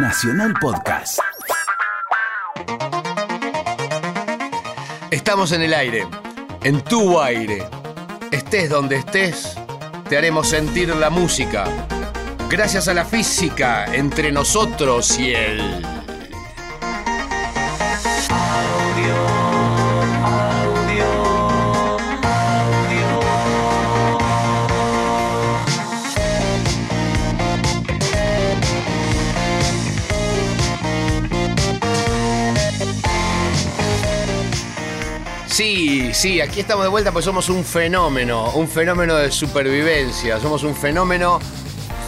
[0.00, 1.18] Nacional Podcast.
[5.10, 6.06] Estamos en el aire,
[6.62, 7.66] en tu aire.
[8.30, 9.56] Estés donde estés,
[10.08, 11.64] te haremos sentir la música.
[12.48, 15.87] Gracias a la física entre nosotros y él.
[36.18, 40.74] Sí, aquí estamos de vuelta pues somos un fenómeno, un fenómeno de supervivencia, somos un
[40.74, 41.38] fenómeno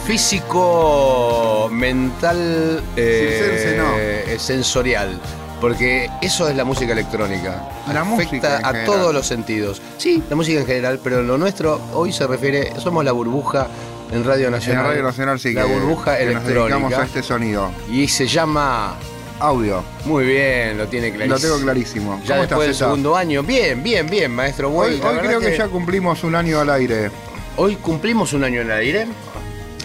[0.05, 2.93] físico, mental, no.
[2.97, 5.17] eh, sensorial.
[5.61, 7.69] Porque eso es la música electrónica.
[7.87, 9.81] La Afecta música en a todos los sentidos.
[9.97, 13.67] Sí, la música en general, pero lo nuestro hoy se refiere, somos la burbuja
[14.11, 14.87] en Radio En Nacional.
[14.87, 17.03] Radio Nacional sí La que, burbuja que nos dedicamos a electrónica.
[17.03, 17.71] este sonido.
[17.89, 18.97] Y se llama.
[19.41, 19.83] Audio.
[20.05, 21.35] Muy bien, lo tiene clarísimo.
[21.35, 22.21] Lo tengo clarísimo.
[22.23, 23.41] Ya ¿Cómo después del segundo año.
[23.43, 24.69] Bien, bien, bien, maestro.
[24.71, 25.57] Hoy, hoy creo que...
[25.57, 27.09] ya cumplimos un año al aire.
[27.57, 29.07] Hoy cumplimos un año el aire.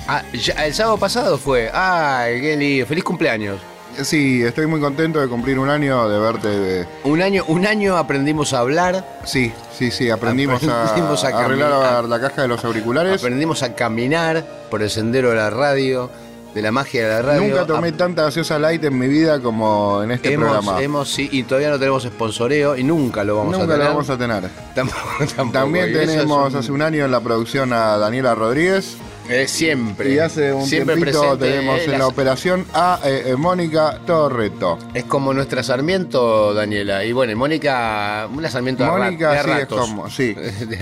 [0.07, 1.71] Ah, ya- el sábado pasado fue.
[1.73, 2.87] Ay, qué lío.
[2.87, 3.59] Feliz cumpleaños.
[4.03, 6.49] Sí, estoy muy contento de cumplir un año, de verte.
[6.49, 11.45] de- Un año, un año aprendimos a hablar, Sí, sí, sí, aprendimos, Aprendimos a a,
[11.45, 13.19] arreglar la caja de los auriculares.
[13.23, 16.11] aprendimos a caminar por el sendero de la radio,
[16.57, 17.43] de la magia de la radio.
[17.43, 20.83] Nunca tomé Ap- tanta gaseosa light en mi vida como en este hemos, programa.
[20.83, 23.87] hemos, sí, y todavía no tenemos sponsoreo y nunca lo vamos a Nunca tener.
[23.89, 24.51] lo vamos a tener.
[24.75, 25.53] Tampoco- tampoco.
[25.53, 28.97] También tenemos un- hace un año en la producción a Daniela Rodríguez.
[29.29, 30.13] eh, siempre.
[30.15, 33.99] Y hace un siempre tiempito tenemos eh, en las- la operación a eh, eh, Mónica
[34.07, 34.79] Torreto.
[34.95, 37.05] Es como nuestra Sarmiento, Daniela.
[37.05, 39.81] Y bueno, Mónica, una Sarmiento Mónica de sí es ratos.
[39.81, 40.35] como, sí.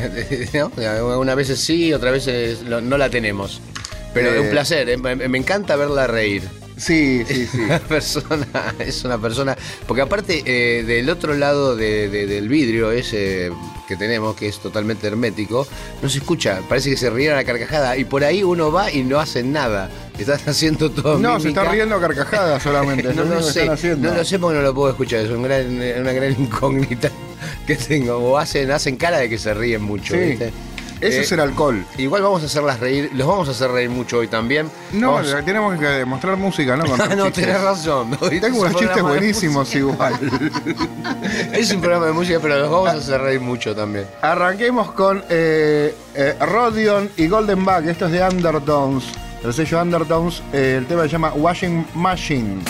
[0.55, 0.71] ¿No?
[0.77, 3.61] Algunas veces sí, otras veces no la tenemos.
[4.15, 4.37] Pero Eh.
[4.37, 6.43] es un placer, eh, me, encanta verla reír.
[6.77, 7.59] Sí, sí, sí.
[7.67, 8.47] Una persona,
[8.81, 9.57] es una persona.
[9.87, 13.51] Porque aparte, eh, del otro lado de- de- del vidrio ese
[13.87, 15.69] que tenemos, que es totalmente hermético,
[16.03, 16.61] no se escucha.
[16.69, 17.97] Parece que se rieron a carcajada.
[17.97, 19.89] Y por ahí uno va y no hacen nada.
[20.19, 21.19] Están haciendo todo.
[21.19, 23.13] No, se está riendo a carcajadas solamente.
[23.15, 26.01] No es lo sé, no lo sé porque no lo puedo escuchar, es un gran-
[26.01, 27.11] una gran incógnita
[27.69, 28.17] que tengo.
[28.17, 30.21] O hacen, hacen cara de que se ríen mucho, Sí.
[30.21, 30.53] ¿viste?
[31.01, 31.85] Eso Eh, es el alcohol.
[31.99, 34.71] Igual vamos a hacerlas reír, los vamos a hacer reír mucho hoy también.
[34.93, 36.85] No, Vamos- tenemos que demostrar música, ¿no?
[36.99, 38.17] Ah, no, tenés razón.
[38.21, 40.15] Hoy Tengo unos chistes buenísimos igual.
[41.53, 44.07] Es un programa de música, pero los vamos a hacer reír mucho también.
[44.23, 47.89] Arranquemos con eh, eh, Rodion y Golden Bag.
[47.89, 49.05] Esto es de Undertones.
[49.43, 50.43] El sello Undertones.
[50.53, 52.63] el tema se llama Washing Machine.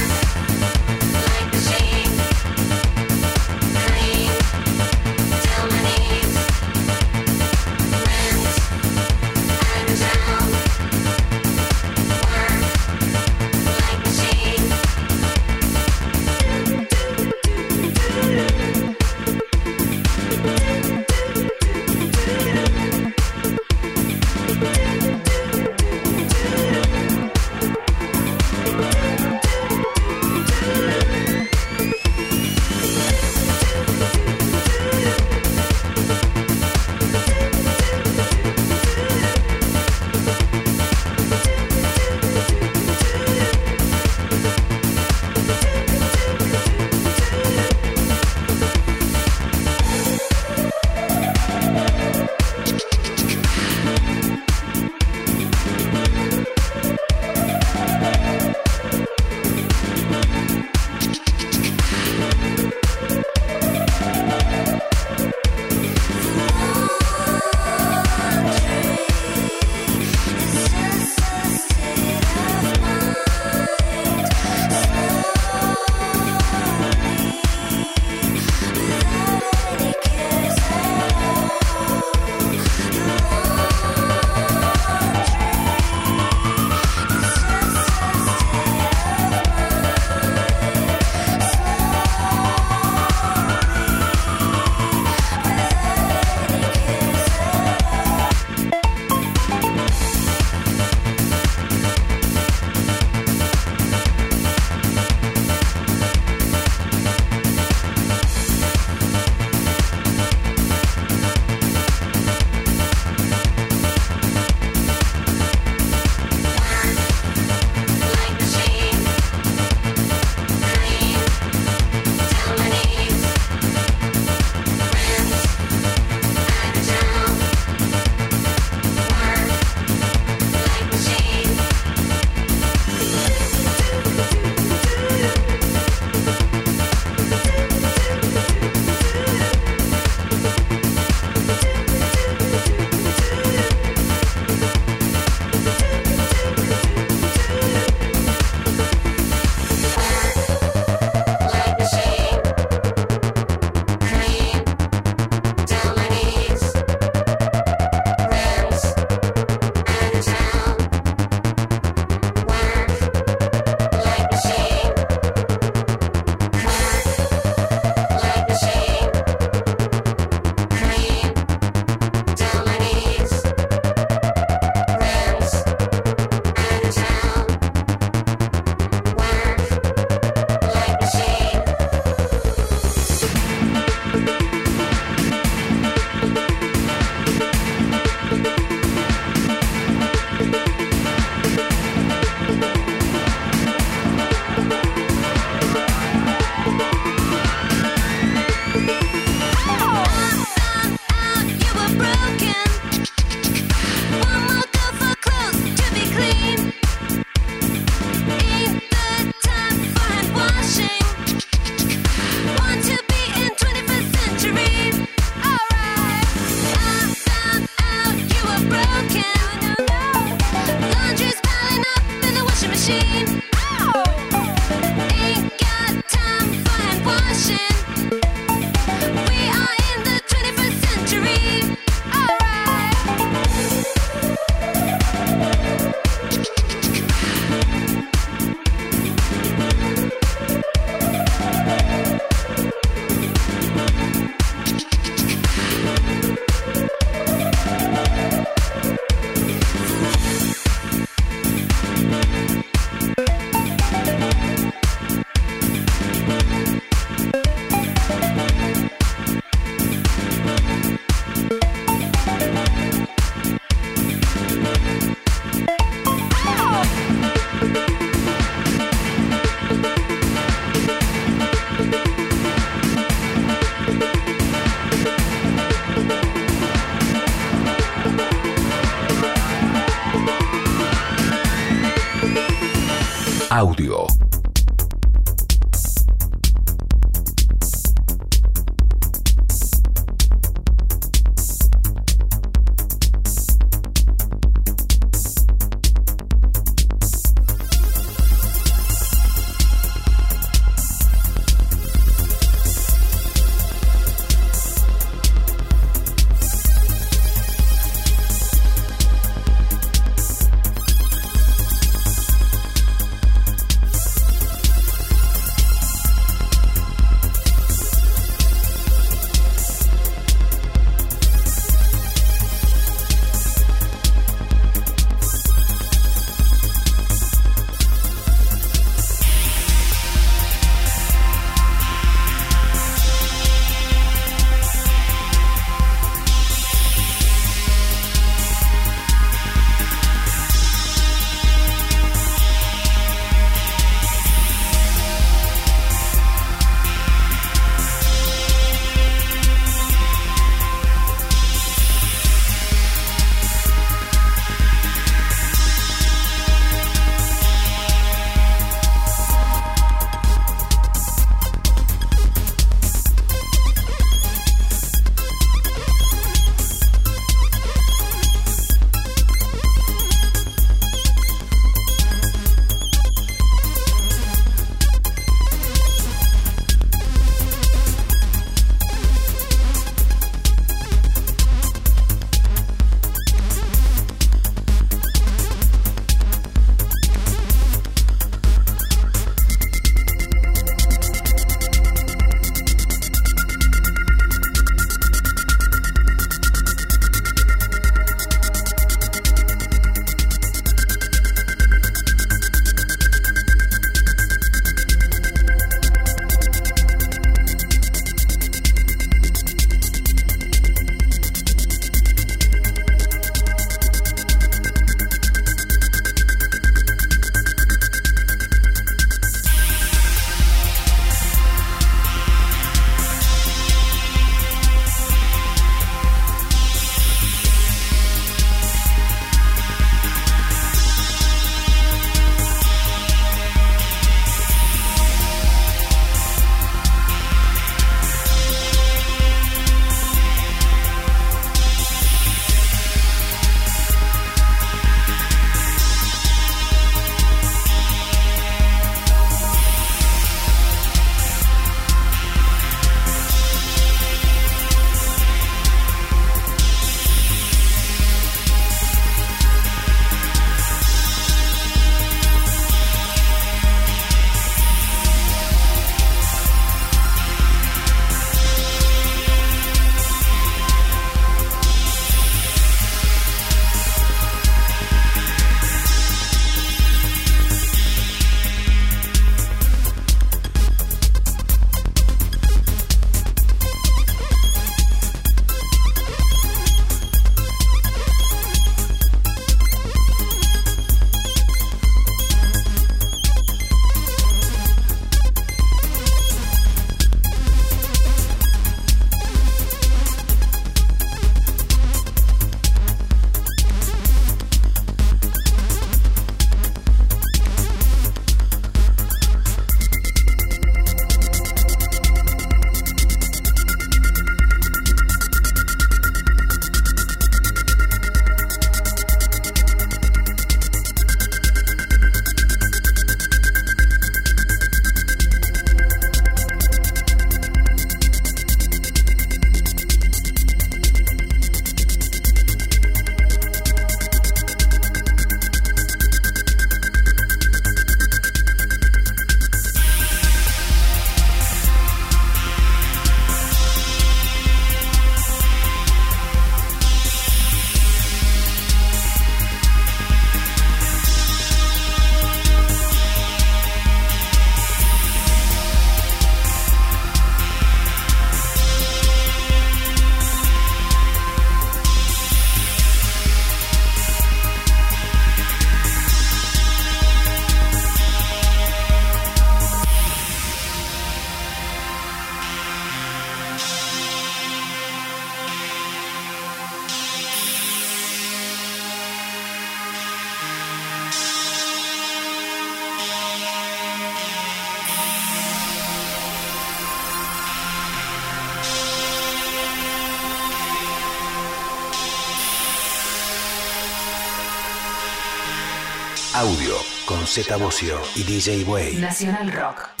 [597.31, 598.97] Z Bocio y DJ Way.
[598.97, 600.00] Nacional Rock.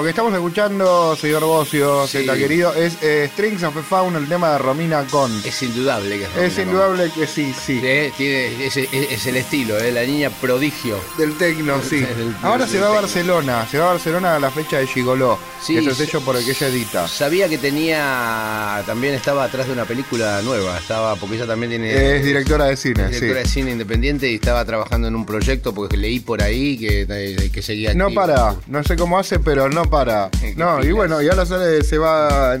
[0.00, 2.24] Lo que estamos escuchando, señor Bocio, Sí.
[2.24, 5.30] Querido, es eh, Strings of a Faun, el tema de Romina Con.
[5.44, 7.78] Es indudable que es Es Romina indudable que sí, sí.
[7.84, 10.98] Eh, tiene, es, es- es el estilo, eh, la niña prodigio.
[11.18, 12.02] Del tecno, sí.
[12.42, 13.00] Ahora se va a.
[13.00, 15.38] Barcelona, se va a Barcelona a la fecha de Gigoló,
[15.78, 17.08] Sí, que es sello por el que ella edita.
[17.08, 22.16] Sabía que tenía, también estaba atrás de una película nueva, estaba, porque ella también tiene...
[22.16, 23.48] Es directora de cine, directora sí.
[23.48, 27.50] de cine independiente y estaba trabajando en un proyecto porque leí por ahí que, eh,
[27.52, 30.30] que seguía No para, no sé cómo hace, pero no para.
[30.56, 32.58] No, y bueno, y ahora sale, se va,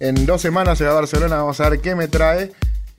[0.00, 2.50] en, dos semanas se va a Barcelona, vamos a ver qué me trae.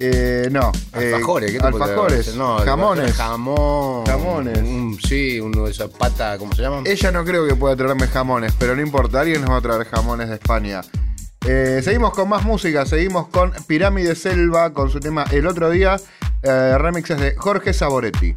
[0.02, 0.72] Eh, no.
[0.98, 2.36] eh, Alfajores, ¿qué te puede alfajores?
[2.36, 3.14] No, jamones.
[3.14, 3.99] Jamón.
[4.10, 4.58] Jamones.
[4.60, 6.84] un- sí, uno de esos pata, ¿cómo se llaman?
[6.88, 9.86] Ella no creo que pueda traerme jamones, pero no importa, alguien nos va a traer
[9.86, 10.82] jamones de España.
[11.48, 15.98] Eh, seguimos con más música, seguimos con Pirámide Selva, con su tema El otro día,
[16.44, 18.36] eh, remixes de Jorge Saboretti.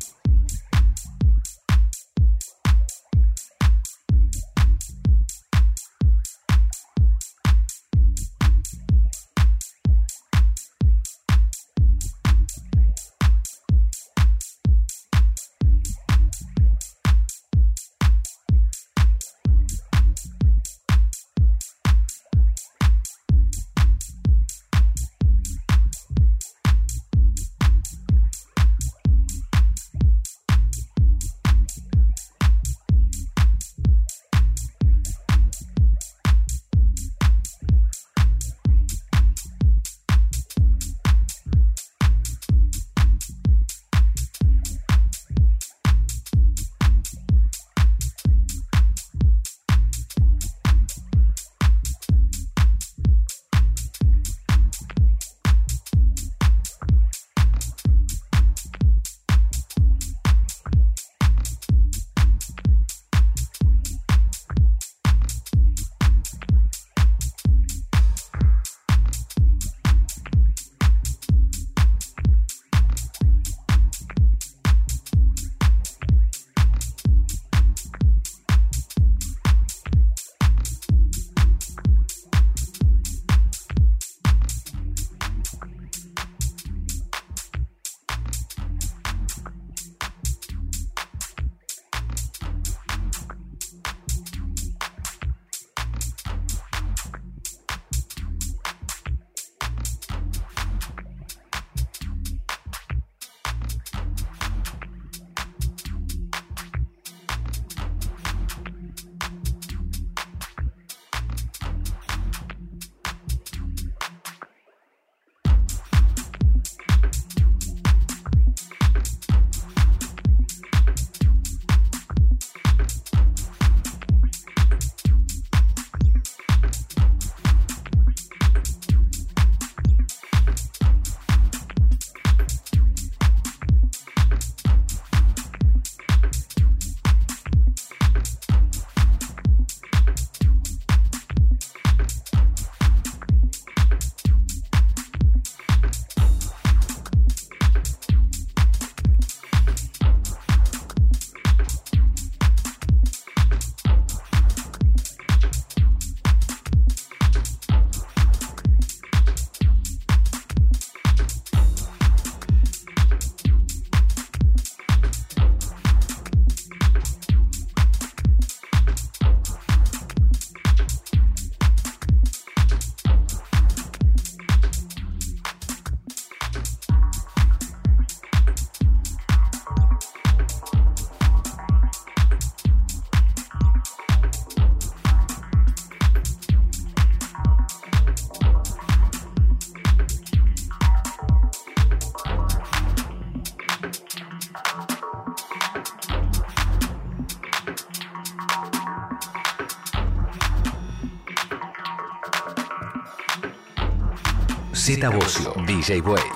[204.82, 206.26] Z Bocio, DJ Way.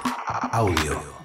[0.52, 1.15] Audio.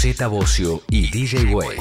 [0.00, 1.76] Z Bocio y DJ Way.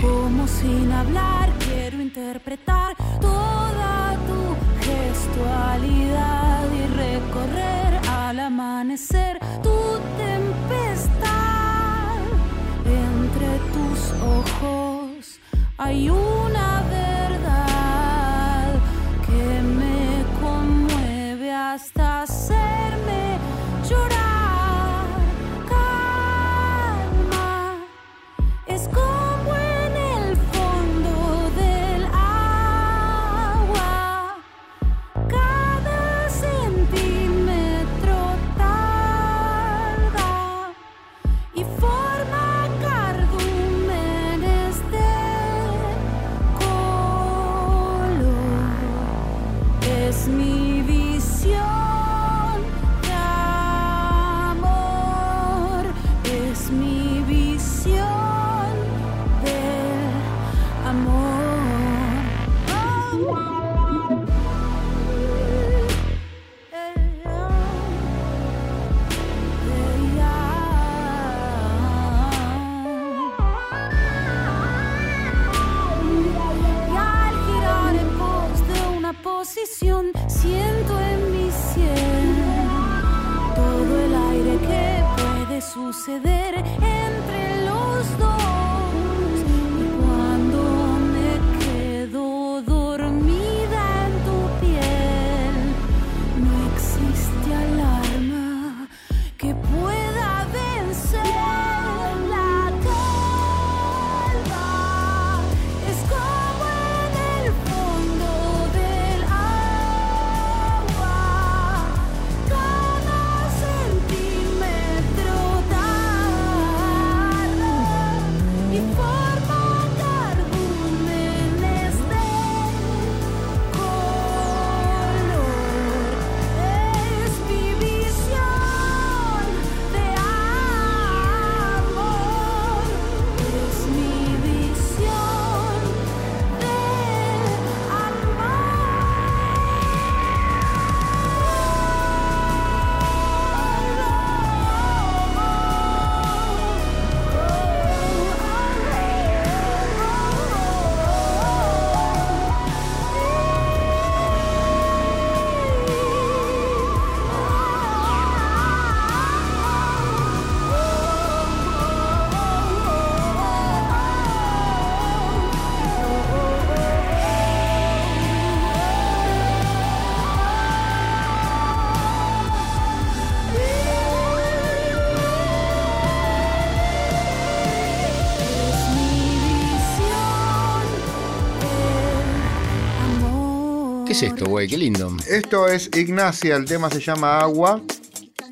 [184.10, 184.68] ¿Qué es esto, güey?
[184.68, 185.16] Qué lindo.
[185.30, 187.80] Esto es Ignacia, el tema se llama Agua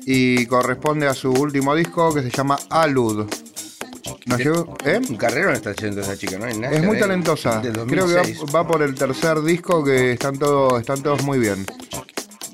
[0.06, 3.26] y corresponde a su último disco que se llama Alud.
[4.26, 5.00] Nos llegó- ¿eh?
[5.08, 6.48] Un carrero está haciendo esa chica, ¿no?
[6.48, 7.60] Ignacia, Es muy talentosa.
[7.60, 8.40] Creo que 2006.
[8.54, 11.66] va, va por el tercer disco que están todos, están todos muy bien.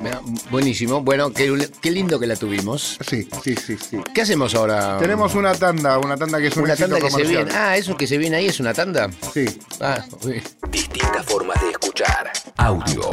[0.01, 1.03] Mira, Buenísimo.
[1.03, 2.99] Bueno, qué, qué lindo que la tuvimos.
[3.09, 3.99] Sí, sí, sí, sí.
[4.15, 4.99] ¿Qué hacemos ahora?
[4.99, 7.51] Tenemos una tanda, una tanda que es un una tanda que se viene.
[7.53, 9.11] Ah, eso que se viene ahí es una tanda.
[9.33, 9.45] Sí.
[9.81, 10.05] Ah.
[10.71, 12.33] Distintas formas de escuchar.
[12.57, 13.11] Audio.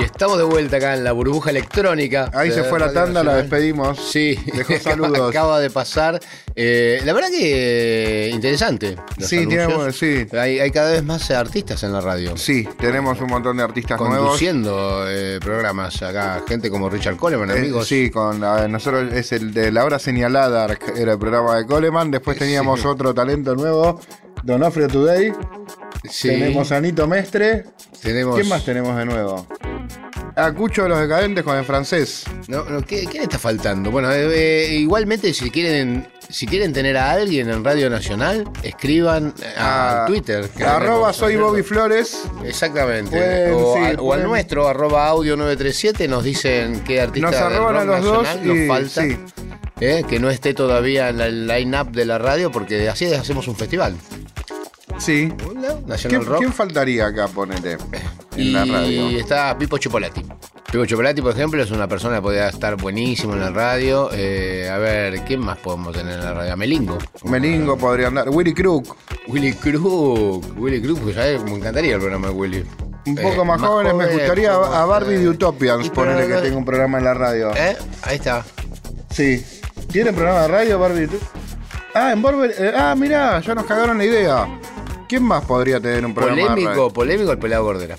[0.00, 2.30] Y estamos de vuelta acá en la burbuja electrónica.
[2.34, 3.98] Ahí se fue la Radio tanda, la despedimos.
[4.10, 5.30] Sí, Dejó saludos.
[5.30, 6.20] acaba de pasar.
[6.56, 8.96] Eh, la verdad que interesante.
[9.16, 9.96] los Sí, tiene- anuncios.
[9.96, 10.26] sí.
[10.36, 12.36] Hay, hay cada vez más artistas en la radio.
[12.36, 14.18] Sí, tenemos un montón de artistas nuevos.
[14.18, 17.86] Conduciendo eh, programas acá, gente como Richard Coleman, Eh, amigos.
[17.86, 22.10] sí, con a nosotros es el de la hora señalada, era el programa de Coleman.
[22.10, 24.00] Después teníamos otro talento nuevo,
[24.42, 25.32] Donofrio Today.
[26.10, 26.28] Sí.
[26.28, 27.64] Tenemos a Nito Mestre.
[28.02, 29.46] Tenemos- ¿Quién más tenemos de nuevo?
[30.36, 32.24] A Cucho de los Decadentes con el francés.
[32.48, 33.90] No, no, ¿qué, qué le está faltando?
[33.90, 39.32] Bueno, eh, eh, igualmente si quieren si quieren tener a alguien en Radio Nacional, escriban
[39.56, 40.48] a A- Twitter.
[40.48, 41.36] que Arroba soy.
[41.36, 42.22] Bobby Flores.
[42.44, 43.10] Exactamente.
[43.10, 44.26] Pueden, o, sí, al, o al pueden.
[44.26, 48.66] nuestro, arroba audio 937, nos dicen qué artista Nos arroban a los dos y nos
[48.68, 49.02] falta.
[49.02, 49.16] sí.
[49.80, 53.54] eh, que no esté todavía en el line-up de la radio, porque así hacemos un
[53.56, 53.94] festival.
[54.98, 55.32] Sí.
[56.08, 56.38] ¿Quién, Rock.
[56.38, 57.72] quién faltaría acá, ponete?
[58.36, 59.08] En y la radio.
[59.18, 60.22] está Pipo Chipolati.
[60.70, 64.10] Pipo Chipolati, por ejemplo, es una persona que podría estar buenísimo en la radio.
[64.12, 66.56] Eh, a ver, ¿quién más podemos tener en la radio?
[66.56, 66.98] Melingo.
[67.24, 68.28] Melingo podría andar.
[68.30, 68.96] Willy Crook.
[69.28, 70.58] Willy Crook.
[70.58, 71.42] Willy Crook, pues ¿sabes?
[71.44, 72.64] me encantaría el programa de Willy.
[73.06, 76.40] Un Eh, poco más, jóvenes, me gustaría a Barbie eh, de Utopians, y ponele que
[76.40, 77.54] tenga un programa en la radio.
[77.54, 77.76] ¿Eh?
[78.02, 78.42] Ahí está.
[79.10, 79.44] Sí.
[79.92, 81.18] ¿Tiene programa de radio Barbie de?
[81.94, 82.50] Ah, en Barbie.
[82.58, 84.48] eh, ah, mirá, ya nos cagaron la idea.
[85.08, 87.96] ¿Quién más podría tener un programa Polémico, polémico el pelado Gordera.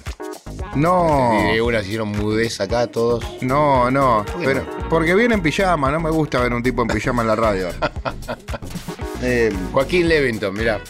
[0.75, 1.31] No.
[1.51, 3.23] Y de una se hicieron mudez acá todos.
[3.41, 4.25] No, no.
[4.25, 7.21] ¿Por qué Pero, porque viene en pijama, no me gusta ver un tipo en pijama
[7.21, 7.69] en la radio.
[9.21, 10.81] eh, Joaquín Levington, mirá.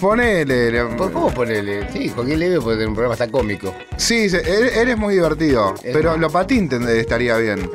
[0.00, 0.70] ponele.
[0.70, 1.90] le- ¿Por ¿Cómo ponele?
[1.92, 3.74] Sí, Joaquín Levington puede tener un programa hasta cómico.
[3.96, 5.74] Sí, se- él, él es muy divertido.
[5.82, 6.68] Es pero muy- lo patín
[7.00, 7.68] estaría bien.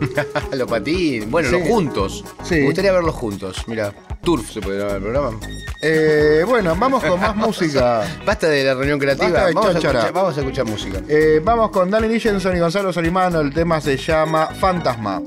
[0.52, 1.28] los patines.
[1.30, 1.58] Bueno, Sí.
[1.58, 2.24] los juntos.
[2.44, 2.54] Sí.
[2.56, 3.64] Me gustaría verlos juntos.
[3.66, 5.40] Mira, Turf se puede llamar el programa.
[5.82, 8.02] Eh, bueno, vamos con más música.
[8.24, 9.46] Basta de la reunión creativa.
[9.46, 11.00] A escuchar, vamos a escuchar música.
[11.08, 13.40] Eh, vamos con Danny Dickinson y Gonzalo Solimano.
[13.40, 15.22] El tema se llama Fantasma.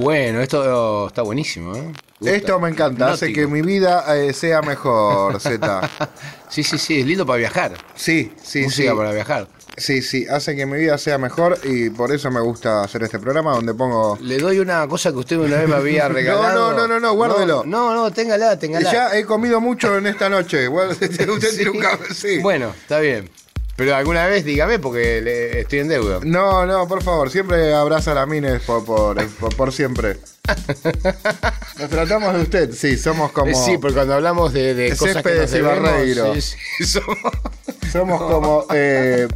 [0.00, 1.74] Bueno, esto está buenísimo.
[1.76, 1.92] ¿eh?
[2.18, 2.36] Gusta.
[2.36, 5.90] Esto me encanta, hace que mi vida eh, sea mejor, Z.
[6.48, 7.72] Sí, sí, sí, es lindo para viajar.
[7.94, 8.96] Sí, sí, Música sí.
[8.96, 9.48] para viajar.
[9.76, 13.18] Sí, sí, hace que mi vida sea mejor y por eso me gusta hacer este
[13.18, 14.18] programa donde pongo...
[14.20, 16.72] Le doy una cosa que usted una vez me había No, regalado.
[16.72, 17.62] no, no, no, no, guárdelo.
[17.64, 18.92] No, no, téngala, téngala.
[18.92, 20.68] Ya he comido mucho en esta noche.
[20.68, 21.10] Usted
[21.56, 22.38] tiene un café, sí.
[22.40, 23.30] Bueno, está bien.
[23.80, 26.20] Pero alguna vez dígame porque le- estoy en deuda.
[26.22, 30.18] No, no, por favor, siempre abraza a la Mines por, por, por, por siempre.
[31.78, 33.54] Nos tratamos de usted, sí, somos como...
[33.64, 36.34] Sí, porque cuando hablamos de, de cosas que nos debemos, Barreiro.
[36.34, 36.40] sí,
[36.76, 37.16] sí, somos-
[37.90, 39.26] Somos como eh,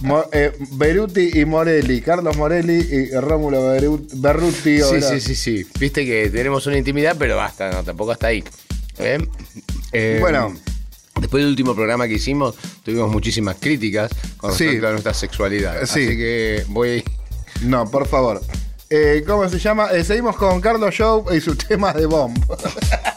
[0.00, 4.80] Mo- eh, Beruti y Morelli, Carlos Morelli y Rómulo Beru- Berruti.
[4.82, 5.66] Sí, sí, sí, sí.
[5.78, 8.42] Viste que tenemos una intimidad, pero basta, no, tampoco hasta ahí.
[8.98, 9.18] ¿Eh?
[9.92, 10.52] Eh, Bueno.
[11.20, 12.54] Después del último programa que hicimos,
[12.84, 14.64] tuvimos muchísimas críticas con Sí.
[14.64, 15.74] respecto a nuestra sexualidad.
[15.86, 16.04] Sí.
[16.06, 17.02] Así que voy.
[17.62, 18.40] No, por favor.
[18.90, 19.90] Eh, ¿Cómo se llama?
[19.92, 22.36] Eh, seguimos con Carlos Show y su tema de bomb.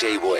[0.00, 0.39] DJ Way.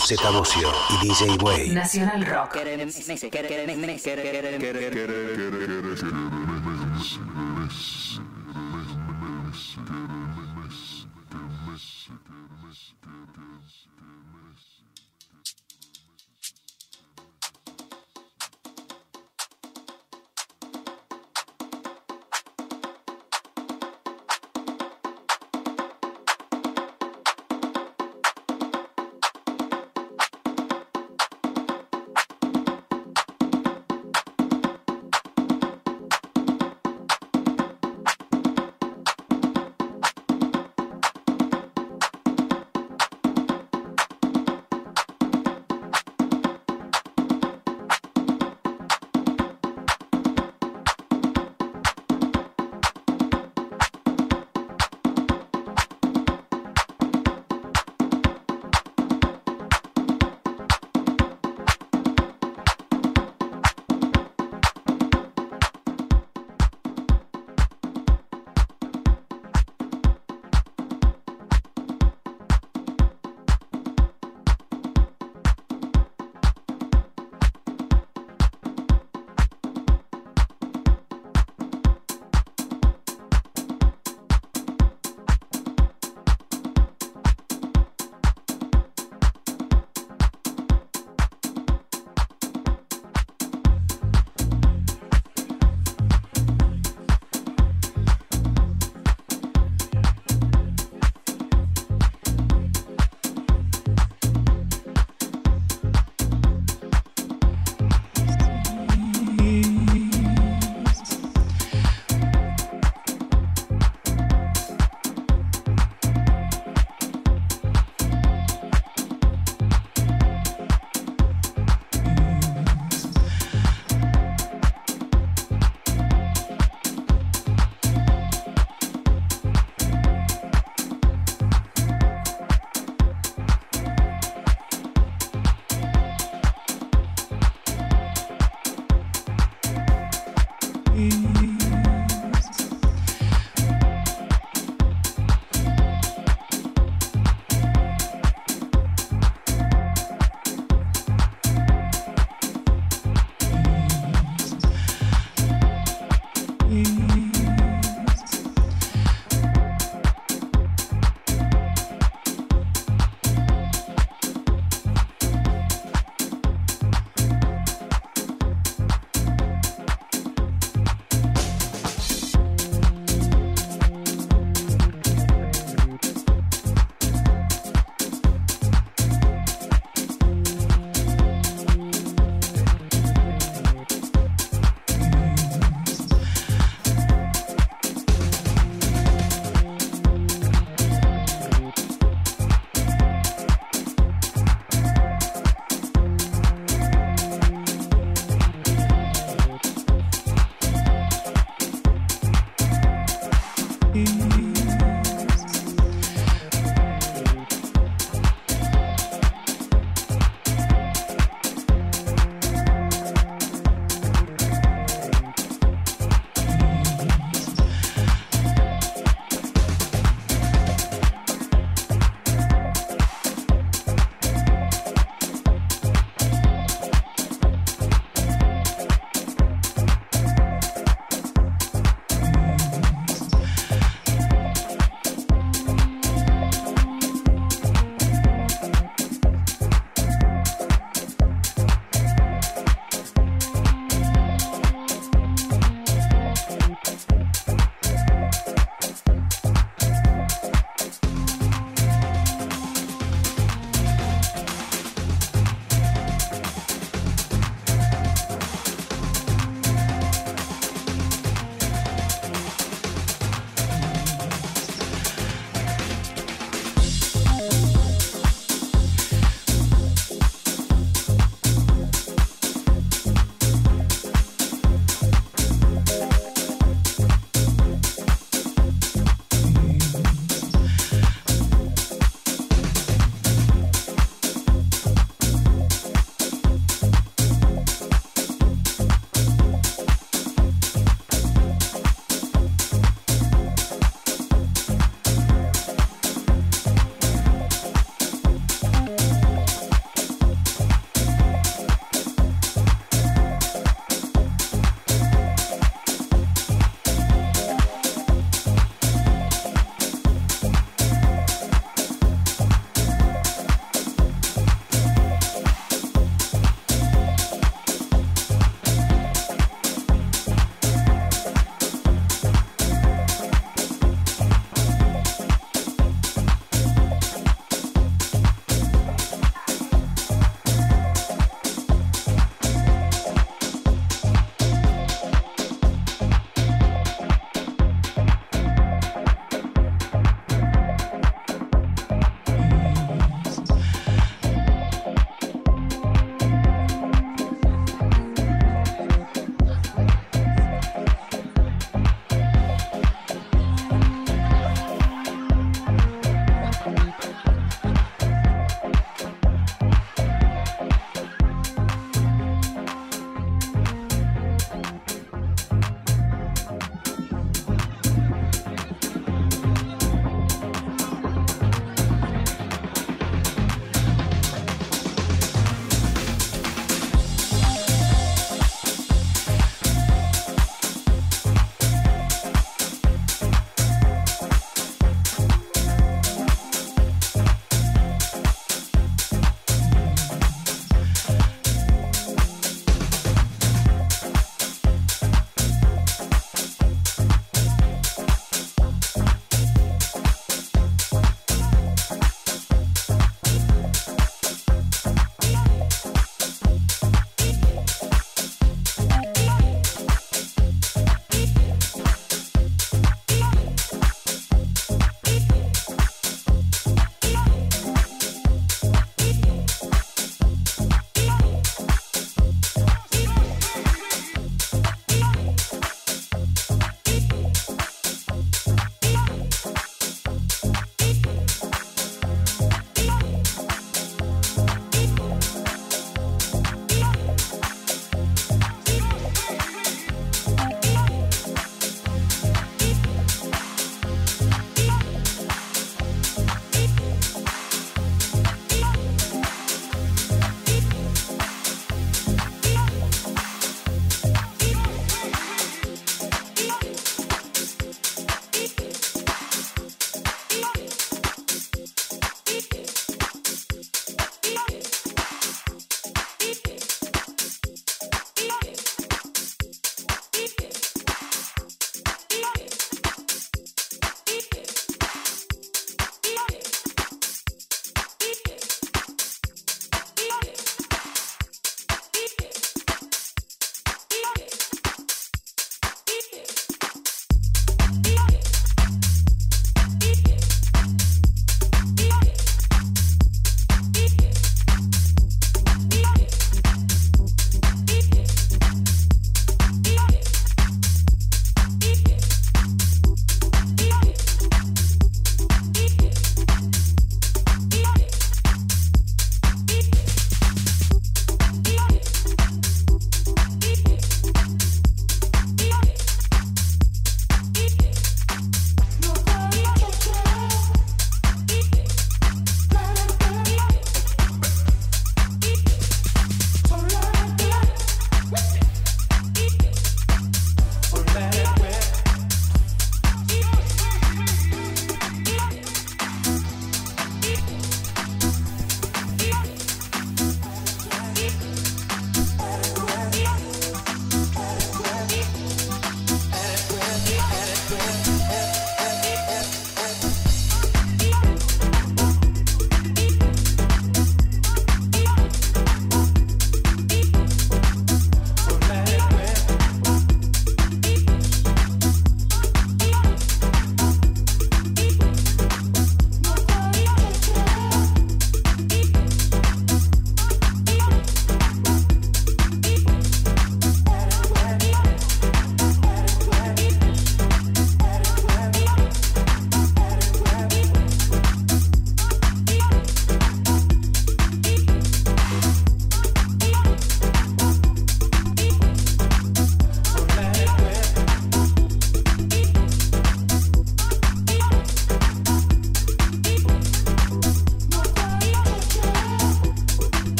[0.00, 1.70] Z Bocio y DJ Way.
[1.70, 2.56] Nacional Rock.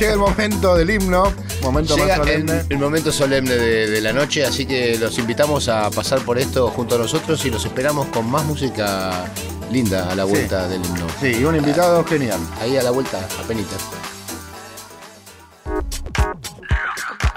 [0.00, 1.32] Llega el momento del himno,
[1.62, 2.64] momento Llega más solemne.
[2.70, 6.68] el momento solemne de, de la noche, así que los invitamos a pasar por esto
[6.68, 9.26] junto a nosotros y los esperamos con más música
[9.70, 11.06] linda a la vuelta del himno.
[11.20, 12.40] Sí, y un invitado genial.
[12.62, 13.76] Ahí a la vuelta, a penita.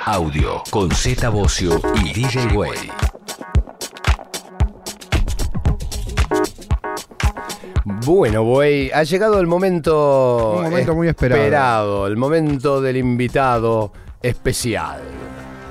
[0.06, 3.03] Audio con Z Bocio y DJ Way.
[8.06, 8.92] Bueno, voy.
[8.94, 10.56] Ha llegado el momento.
[10.58, 12.08] Un momento muy esperado.
[12.08, 13.92] El momento del invitado
[14.22, 15.02] especial.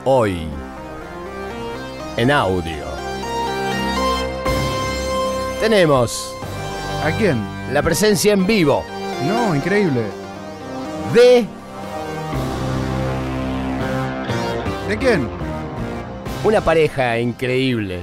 [0.04, 0.46] Hoy.
[2.16, 2.92] En audio.
[5.60, 6.34] Tenemos
[7.04, 7.40] ¿A quién?
[7.72, 8.84] la presencia en vivo
[9.28, 10.02] No, increíble.
[11.14, 11.46] de
[14.88, 15.28] ¿De quién?
[16.44, 18.00] una pareja increíble.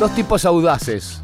[0.00, 1.22] Dos tipos audaces.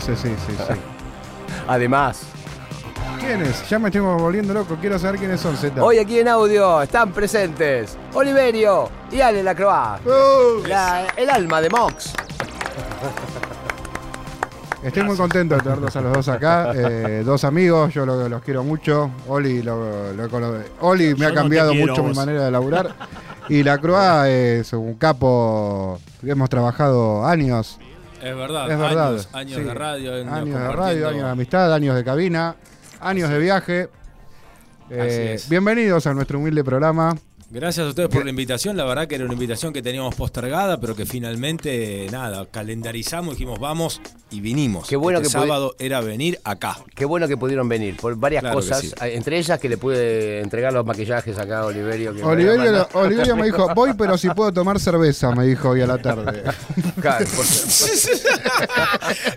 [0.00, 0.74] Sí, sí, sí, sí.
[1.68, 2.22] Además,
[3.20, 3.68] ¿Quiénes?
[3.68, 4.76] Ya me estoy volviendo loco.
[4.80, 5.80] Quiero saber quiénes son, Z.
[5.84, 10.00] hoy aquí en audio están presentes Oliverio y Ale Lacroix.
[10.04, 10.66] ¡Uh!
[10.66, 12.12] La- el alma de Mox.
[14.82, 16.72] Estoy muy contento de tenerlos a los dos acá.
[16.74, 19.10] eh, dos amigos, yo lo- los quiero mucho.
[19.28, 22.94] Oli, lo, lo cono- Oli me Yo ha cambiado quiero, mucho mi manera de laburar.
[23.48, 27.78] Y la Croa es un capo que hemos trabajado años.
[28.22, 29.08] Es verdad, Es verdad.
[29.10, 29.64] años, años sí.
[29.64, 30.14] de radio.
[30.14, 32.54] años Años de radio, años de amistad, años de cabina,
[33.00, 33.88] años de viaje.
[34.90, 37.16] Eh, bienvenidos a nuestro humilde programa.
[37.54, 38.78] Gracias a ustedes por la invitación.
[38.78, 43.60] La verdad que era una invitación que teníamos postergada, pero que finalmente, nada, calendarizamos, dijimos
[43.60, 44.00] vamos
[44.30, 44.88] y vinimos.
[44.88, 46.78] Qué bueno Este que sábado era venir acá.
[46.94, 48.90] Qué bueno que pudieron venir por varias Claro cosas, sí.
[49.02, 52.14] entre ellas que le pude entregar los maquillajes acá a Oliverio.
[52.14, 52.88] que Oliverio.
[52.94, 56.44] Oliverio me dijo, voy pero si puedo tomar cerveza, me dijo hoy a la tarde.
[57.00, 57.44] Claro, por,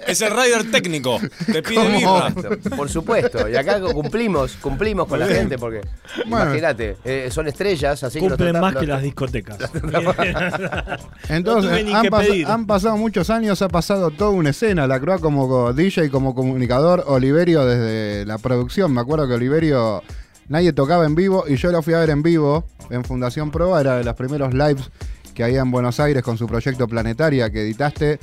[0.07, 1.19] es el rider técnico.
[1.51, 2.31] Te pide birra.
[2.77, 3.49] por supuesto.
[3.49, 5.81] Y acá cumplimos, cumplimos con la gente porque
[6.27, 6.45] Bueno.
[6.45, 9.57] imagínate, eh, son estrellas, así que los Cumplen más que las discotecas.
[11.29, 12.47] Entonces, No han, que pas- pedir.
[12.47, 14.87] han pasado muchos años, ha pasado toda una escena.
[14.87, 18.93] La Croa como DJ, como comunicador, Oliverio desde la producción.
[18.93, 20.03] Me acuerdo que Oliverio
[20.47, 23.81] nadie tocaba en vivo y yo lo fui a ver en vivo en Fundación Proa.
[23.81, 24.89] Era de los primeros lives
[25.33, 28.19] que había en Buenos Aires con su proyecto Planetaria que editaste.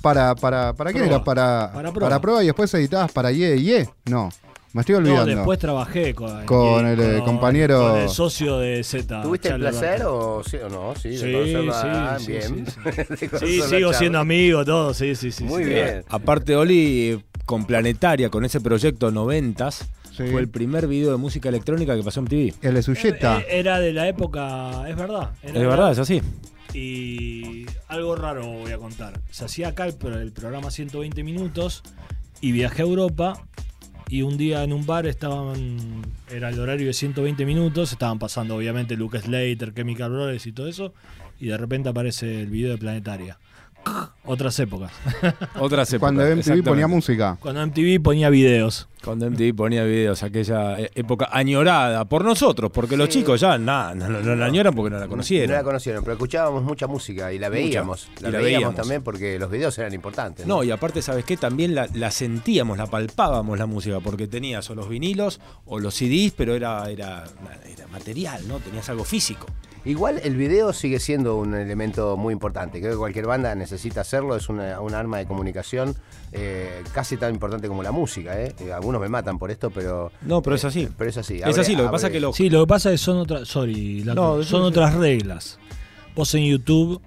[0.00, 1.08] ¿Para, para, para qué Proa.
[1.16, 1.24] era?
[1.24, 2.20] Para, Para Proa.
[2.20, 3.88] Proa y después editabas para Ye Ye.
[4.06, 4.28] No,
[4.74, 5.24] me estoy No, olvidando.
[5.36, 9.22] después trabajé con, Con el, eh, compañero- Con el socio de Z.
[9.22, 10.94] ¿Tuviste el placer o, sí, o no?
[10.96, 12.66] Sí, de Sí, sí, ah, sí, bien.
[12.66, 15.44] sí, De a sigo siendo amigo, todo, sí, sí, sí.
[15.44, 15.70] Muy sí.
[15.70, 16.04] bien.
[16.08, 20.22] Aparte, Oli, con Planetaria, con ese proyecto noventas, Sí.
[20.30, 22.54] fue el primer video de música electrónica que pasó en TV.
[22.62, 23.40] El de Suyeta.
[23.40, 25.30] Eh, Era de la época, es verdad.
[25.42, 26.22] era Es verdad, es así.
[26.72, 29.20] Y algo raro voy a contar.
[29.30, 31.82] Se hacía acá el, el programa 120 minutos
[32.40, 33.44] y viajé a Europa
[34.08, 38.56] y un día en un bar estaban, era el horario de 120 minutos, estaban pasando
[38.56, 40.92] obviamente Luke Slater, Chemical Brothers y todo eso
[41.40, 43.38] y de repente aparece el video de Planetaria.
[44.26, 44.90] Otras épocas.
[45.60, 46.14] Otras épocas.
[46.14, 47.36] Cuando MTV ponía música.
[47.40, 48.88] Cuando MTV ponía videos.
[49.04, 53.94] Cuando MTV ponía videos, aquella eh, época añorada por nosotros, porque los chicos ya nada,
[53.94, 55.54] no, no- no la añoran porque no la No conocieron.
[55.54, 58.08] la conocieron, pero escuchábamos mucha música y la veíamos.
[58.18, 58.74] y La, la veíamos, veíamos.
[58.76, 60.46] también porque los videos eran importantes.
[60.46, 61.36] No, y aparte, ¿sabes qué?
[61.36, 65.94] También la, la sentíamos, la palpábamos la música, porque tenías o los vinilos o los
[65.94, 67.24] CDs, pero era, era,
[67.70, 68.58] era material, ¿no?
[68.60, 69.46] Tenías algo físico.
[69.86, 72.80] Igual el video sigue siendo un elemento muy importante.
[72.80, 74.34] Creo que cualquier banda necesita hacerlo.
[74.34, 75.94] Es una, un arma de comunicación
[76.32, 78.40] eh, casi tan importante como la música.
[78.40, 78.54] ¿eh?
[78.60, 80.10] Eh, Algunos me matan por esto, pero.
[80.22, 80.88] No, pero es así.
[80.96, 81.36] Pero es así.
[81.36, 83.00] Es Abre- así, lo que abre- pasa es que lo, Sí, lo que pasa es
[83.00, 83.46] que son otras.
[83.46, 85.58] Sorry, la- No, son otras reglas.
[86.16, 87.02] Vos en YouTube,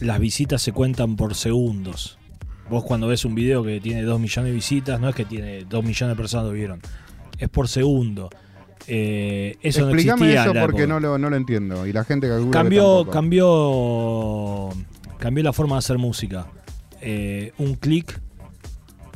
[0.00, 2.18] las visitas se cuentan por segundos.
[2.68, 5.64] Vos cuando ves un video que tiene 2 millones de visitas, no es que tiene
[5.64, 6.80] 2 millones de personas lo vieron.
[7.38, 8.28] Es por segundo.
[8.86, 10.44] Eh, eso no Explícame existía.
[10.44, 11.86] en eso porque no lo, no lo entiendo.
[11.86, 14.70] Y la gente que cambió, cambió,
[15.18, 16.46] cambió la forma de hacer música.
[17.00, 18.20] Eh, un clic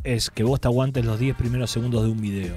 [0.04, 2.54] es que vos te aguantes los 10 primeros segundos de un video.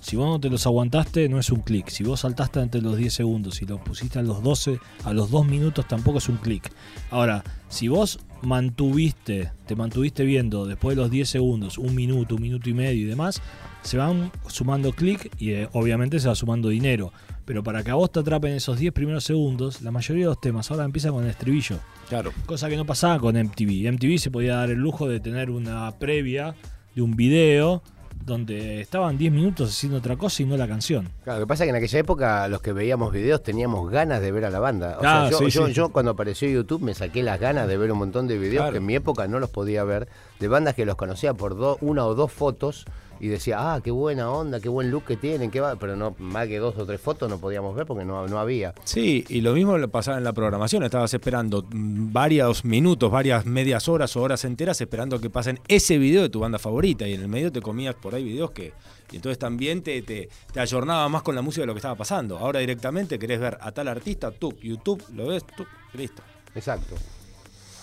[0.00, 1.88] Si vos no te los aguantaste, no es un clic.
[1.88, 5.30] Si vos saltaste entre los 10 segundos y lo pusiste a los 12, a los
[5.30, 6.72] 2 minutos tampoco es un clic.
[7.10, 12.42] Ahora, si vos mantuviste, te mantuviste viendo después de los 10 segundos, un minuto, un
[12.42, 13.40] minuto y medio y demás,
[13.82, 17.12] se van sumando clic y eh, obviamente se va sumando dinero.
[17.44, 20.40] Pero para que a vos te atrapen esos 10 primeros segundos, la mayoría de los
[20.40, 21.78] temas ahora empiezan con el estribillo.
[22.08, 22.32] claro.
[22.46, 23.90] Cosa que no pasaba con MTV.
[23.92, 26.54] MTV se podía dar el lujo de tener una previa
[26.94, 27.82] de un video
[28.24, 31.08] donde estaban 10 minutos haciendo otra cosa y no la canción.
[31.24, 34.20] Claro, lo que pasa es que en aquella época los que veíamos videos teníamos ganas
[34.20, 34.96] de ver a la banda.
[35.00, 35.72] O Ah, sea, yo, sí, yo, sí.
[35.72, 38.72] yo cuando apareció YouTube me saqué las ganas de ver un montón de videos Claro.
[38.72, 40.08] que en mi época no los podía ver,
[40.40, 42.84] de bandas que los conocía por do- una o dos fotos
[43.22, 46.16] y decía, ah, qué buena onda, qué buen look que tienen, qué va, pero no
[46.18, 48.74] más que dos o tres fotos no podíamos ver porque no, no había.
[48.82, 50.82] Sí, y lo mismo le pasaba en la programación.
[50.82, 56.22] Estabas esperando varios minutos, varias medias horas o horas enteras esperando que pasen ese video
[56.22, 57.06] de tu banda favorita.
[57.06, 58.72] Y en el medio te comías por ahí videos que.
[59.12, 61.94] Y entonces también te, te, te ayornaba más con la música de lo que estaba
[61.94, 62.38] pasando.
[62.38, 65.64] Ahora directamente querés ver a tal artista, tú, YouTube, lo ves, tú,
[65.94, 66.24] listo.
[66.56, 66.96] Exacto.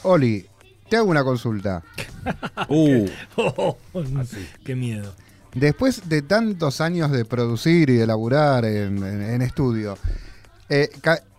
[0.04, 0.46] Oli,
[0.90, 1.82] te hago una consulta.
[2.68, 3.08] Uh,
[4.66, 5.14] Qué miedo.
[5.56, 9.98] Después de tantos años de producir y de laburar en, en- en estudio,
[10.70, 10.90] eh,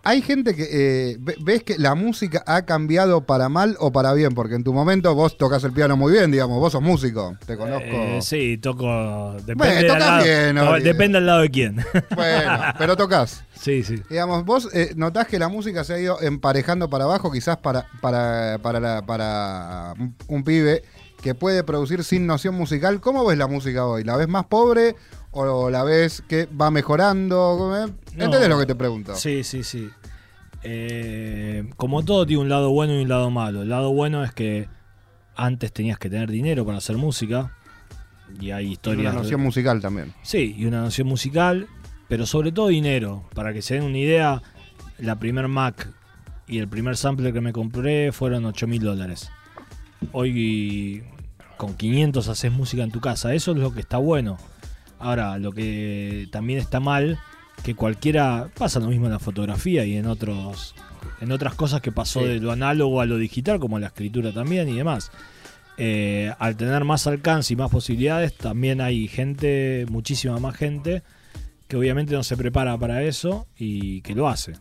[0.02, 0.66] hay gente que
[1.12, 4.64] eh, ve- ves que la música ha cambiado para mal o para bien, porque en
[4.64, 7.84] tu momento vos tocas el piano muy bien, digamos, vos sos músico, te conozco.
[7.86, 9.34] Eh, sí, toco.
[9.46, 11.76] Depende, Bueno, tocas lado, bien, no, depende del lado de quién.
[12.16, 13.44] Bueno, pero tocas.
[13.54, 14.02] sí, sí.
[14.10, 17.86] Digamos, vos eh, notás que la música se ha ido emparejando para abajo, quizás para,
[18.00, 19.94] para, para, la- para
[20.26, 20.82] un pibe
[21.22, 23.00] que puede producir sin noción musical.
[23.00, 24.04] ¿Cómo ves la música hoy?
[24.04, 24.96] ¿La ves más pobre
[25.32, 27.74] o la ves que va mejorando?
[28.12, 28.48] ¿Entendés No.
[28.48, 29.14] lo que te pregunto?
[29.14, 29.88] Sí, sí, sí.
[30.62, 33.62] Eh, como todo tiene un lado bueno y un lado malo.
[33.62, 34.68] El lado bueno es que
[35.36, 37.56] antes tenías que tener dinero para hacer música.
[38.40, 39.12] Y hay Y historias.
[39.12, 40.12] una noción musical también.
[40.22, 41.66] Sí, y una noción musical,
[42.08, 43.24] pero sobre todo dinero.
[43.34, 44.42] Para que se den una idea,
[44.98, 45.88] la primer Mac
[46.46, 49.30] y el primer sampler que me compré fueron 8 mil dólares.
[50.12, 51.02] Hoy
[51.56, 53.34] con 500 haces música en tu casa.
[53.34, 54.38] Eso es lo que está bueno.
[54.98, 57.18] Ahora, lo que también está mal,
[57.62, 60.74] que cualquiera pasa lo mismo en la fotografía y en otros
[61.20, 62.26] en otras cosas que pasó Sí.
[62.26, 65.10] de lo análogo a lo digital, como la escritura también y demás.
[65.76, 71.02] Eh, al tener más alcance y más posibilidades, también hay gente, muchísima más gente,
[71.68, 74.54] que obviamente no se prepara para eso y que lo hace.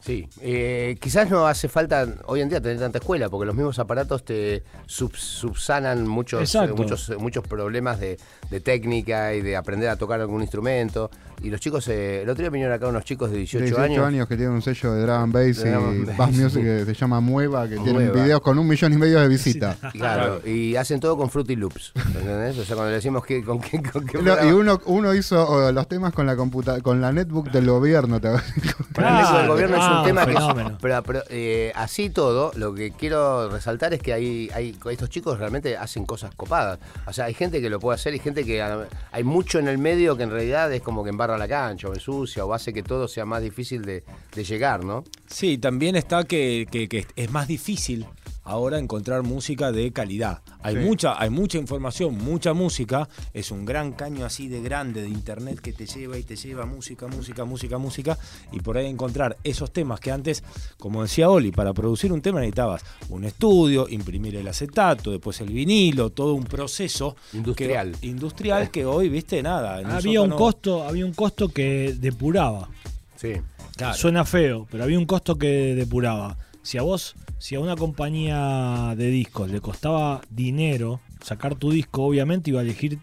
[0.00, 3.78] Sí, eh, quizás no hace falta hoy en día tener tanta escuela, porque los mismos
[3.80, 8.16] aparatos te sub- subsanan muchos, eh, muchos, eh, muchos problemas de,
[8.48, 11.10] de técnica y de aprender a tocar algún instrumento.
[11.40, 14.28] Y los chicos, eh, el otro día vinieron acá unos chicos de 18, 18 años.
[14.28, 17.68] que tiene un sello de and Bass y bass, Bass Music que se llama Mueva,
[17.68, 18.22] que tiene Mueva.
[18.22, 19.76] videos con un millón y medio de visitas.
[19.92, 22.58] Claro, y hacen todo con Fruity Loops, ¿entendés?
[22.58, 25.48] O sea, cuando le decimos que, con qué, con qué No, y uno, uno hizo
[25.48, 28.20] oh, los temas con la computa con la netbook del gobierno.
[28.20, 28.54] ¿te acuerdas?
[28.92, 30.34] Para el eco del Claro, gobierno es ah, un tema que
[30.80, 35.38] pero, pero, eh, así todo, lo que quiero resaltar es que hay, hay estos chicos
[35.38, 36.78] realmente hacen cosas copadas.
[37.06, 39.68] O sea, hay gente que lo puede hacer y gente que ah, hay mucho en
[39.68, 42.72] el medio que en realidad es como que embarra la cancha o ensucia o hace
[42.72, 44.02] que todo sea más difícil de,
[44.34, 45.04] de llegar, ¿no?
[45.26, 48.06] Sí, también está que, que- que es más difícil
[48.48, 50.40] ahora encontrar música de calidad.
[50.62, 50.80] Hay Sí.
[50.80, 53.08] mucha, hay mucha información, mucha música.
[53.34, 56.64] Es un gran caño así de grande de internet que te lleva y te lleva
[56.66, 58.18] música, música, música, música.
[58.52, 60.42] Y por ahí encontrar esos temas que antes,
[60.78, 65.50] como decía Oli, para producir un tema necesitabas un estudio, imprimir el acetato, después el
[65.50, 67.92] vinilo, todo un proceso Industrial.
[68.00, 69.80] que, industrial que hoy, viste, nada.
[69.80, 72.68] en Había un costo, había un costo que depuraba.
[73.16, 73.34] Sí.
[73.76, 73.94] Claro.
[73.94, 76.36] Suena feo, pero había un costo que depuraba.
[76.62, 82.04] Si a vos, si a una compañía de discos le costaba dinero sacar tu disco,
[82.04, 82.98] obviamente iba a elegir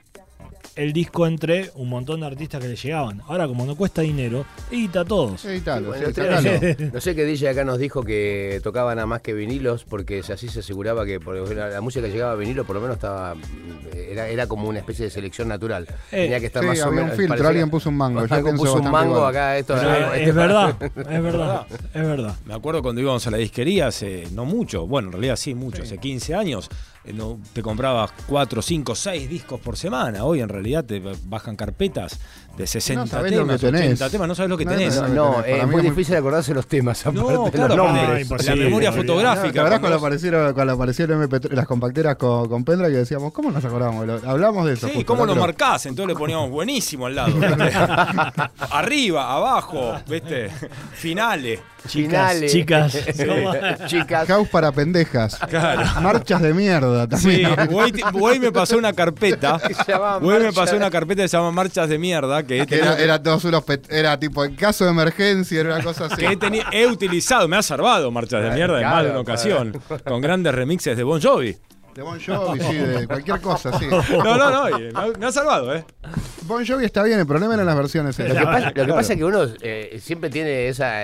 [0.76, 3.22] el disco entre un montón de artistas que le llegaban.
[3.28, 5.46] Ahora, como no cuesta dinero, edita a todos.
[5.46, 6.50] Editalo, Bueno, sacalo.
[6.94, 10.50] no sé qué DJ acá nos dijo que tocaba nada más que vinilos porque así
[10.50, 13.36] se aseguraba que por la música que llegaba a vinilo por lo menos estaba
[13.94, 15.88] era, era como una especie de selección natural.
[16.12, 17.18] Eh, Tenía que estar sí, más o había un menos.
[17.18, 19.30] filtro, parecía- alguien puso un mango, pienso puso un mango igual.
[19.30, 19.58] acá.
[19.58, 22.36] Esto, Pero es verdad, es verdad, es verdad.
[22.46, 25.84] Me acuerdo cuando íbamos a la disquería hace no mucho, bueno, en realidad sí, mucho,
[25.84, 26.70] hace 15 años,
[27.14, 30.24] no, te comprabas 4, 5, 6 discos por semana.
[30.24, 32.20] Hoy en realidad te bajan carpetas
[32.58, 33.82] de 60 sabés lo temas, que tenés.
[33.82, 34.96] 80 80 temas, no sabes lo que No, tenés.
[35.02, 37.06] no, No, eh, es muy difícil acordarse los temas.
[37.08, 38.10] No, claro, los nombres.
[38.10, 38.56] No, imposible.
[38.56, 39.48] la memoria No, ¿Te fotográfica.
[39.48, 43.52] acordás cuando cuando- aparecieron, cuando aparecieron MP3 las compacteras con, con pendrive que decíamos, ¿cómo
[43.52, 44.06] nos acordamos?
[44.08, 44.88] Lo- Hablamos de eso.
[44.88, 45.86] Sí, justo, ¿cómo lo Pero- marcás?
[45.86, 47.34] Entonces le poníamos buenísimo al lado.
[48.72, 50.50] Arriba, abajo, ¿viste?
[50.94, 51.60] Finales.
[51.88, 52.52] Finales.
[52.52, 52.98] Chicas,
[53.28, 53.54] ¿cómo?
[53.86, 54.28] Chicas.
[54.28, 55.40] House para pendejas.
[56.02, 57.68] Marchas de mierda Sí, también.
[57.70, 59.60] Güey Güey me pasó una carpeta.
[60.20, 62.42] Güey me pasó una carpeta que se llama Marchas de Mierda.
[62.46, 66.06] Que, Que era, era todos unos era tipo en caso de emergencia, era una cosa
[66.06, 66.18] así.
[66.18, 66.38] que
[66.72, 70.22] he, he utilizado, me ha salvado Marchas de Mierda en más de una ocasión, con
[70.22, 71.56] grandes remixes de Bon Jovi.
[71.96, 73.86] De Bon Jovi, sí, de cualquier cosa, sí.
[73.88, 75.86] No, no, no, y me ha- me ha salvado, ¿eh?
[76.46, 78.20] Bon Jovi está bien, el problema eran las versiones.
[78.20, 81.04] Lo que, pasa, lo que pasa es que uno eh, siempre tiene esa.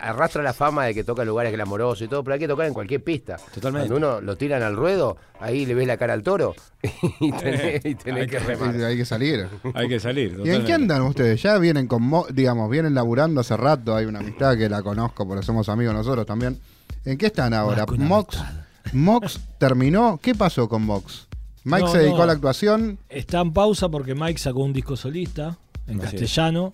[0.00, 2.66] arrastra la fama de que toca en lugares glamorosos y todo, pero hay que tocar
[2.66, 3.36] en cualquier pista.
[3.54, 3.88] Totalmente.
[3.88, 6.56] Cuando uno lo tiran al ruedo, ahí le ves la cara al toro
[7.20, 8.74] y tenés, y tenés Hay que que- remar.
[8.74, 9.48] Hay que salir.
[9.72, 10.30] Hay que salir.
[10.30, 10.66] ¿Y en totalmente.
[10.66, 11.42] qué andan ustedes?
[11.42, 15.28] Ya vienen con, mo- digamos, vienen laburando hace rato, hay una amistad que la conozco
[15.28, 16.58] porque somos amigos nosotros también.
[17.04, 17.86] ¿En qué están ahora?
[17.96, 18.64] Mox, amistad.
[18.94, 20.18] Mox terminó.
[20.22, 21.26] ¿Qué pasó con Mox?
[21.64, 22.22] Mike No, se dedicó no.
[22.24, 22.98] a la actuación.
[23.08, 26.22] Está en pausa porque Mike sacó un disco solista en Así es.
[26.22, 26.70] castellano.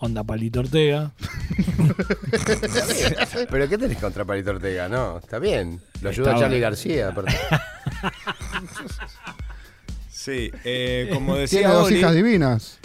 [0.00, 1.10] Onda Palito Ortega.
[3.50, 4.88] ¿Pero qué tenés contra Palito Ortega?
[4.88, 5.80] No, está bien.
[6.02, 6.70] Lo ayuda Está Charlie bien.
[6.70, 7.08] García.
[7.08, 7.34] aparte.
[10.10, 12.78] Sí, eh, como Tiene decía dos Oli, hijas divinas.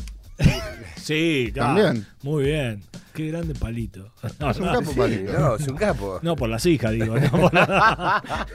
[0.98, 1.82] Sí, claro.
[1.84, 2.08] También.
[2.22, 2.82] Muy bien.
[3.14, 4.10] Qué grande Palito.
[4.40, 5.34] No, Es un no, capo, Sí, Palito.
[5.38, 6.20] no, es un capo.
[6.24, 7.16] no, por las hijas, digo.
[7.20, 8.46] no por la-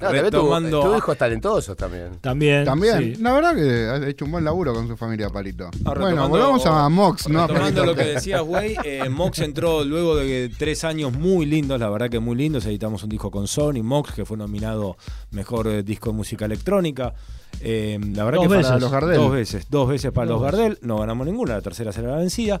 [0.00, 2.18] No, Retomando- tuvo hijos talentosos también.
[2.20, 2.64] También.
[2.64, 3.14] También.
[3.16, 3.22] sí.
[3.22, 3.62] La verdad que
[4.04, 5.70] ha hecho un buen laburo con su familia, Palito.
[5.84, 7.46] Ah, bueno, volvamos a Mox, ¿no?
[7.46, 11.88] Retomando lo que decías, güey, eh, Mox entró luego de tres años muy lindos, la
[11.88, 12.66] verdad que muy lindos.
[12.66, 14.96] Editamos un disco con Sony, Mox, que fue nominado
[15.30, 17.14] mejor eh, disco de música electrónica.
[17.60, 18.66] Eh, la verdad Dos que veces.
[18.66, 19.16] para los Gardel.
[19.16, 20.58] Dos veces, dos veces para Dos los veces.
[20.60, 22.60] Gardel, no ganamos ninguna, la tercera será la vencida.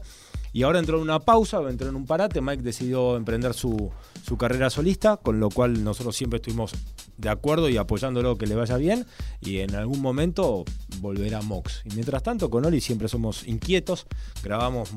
[0.54, 2.42] Y ahora entró en una pausa, entró en un parate.
[2.42, 3.90] Mike decidió emprender su,
[4.22, 6.72] su carrera solista, con lo cual nosotros siempre estuvimos
[7.16, 9.06] de acuerdo y apoyándolo que le vaya bien.
[9.40, 10.64] Y en algún momento
[11.00, 11.80] volverá Mox.
[11.86, 14.06] Y mientras tanto, con Oli siempre somos inquietos,
[14.44, 14.90] grabamos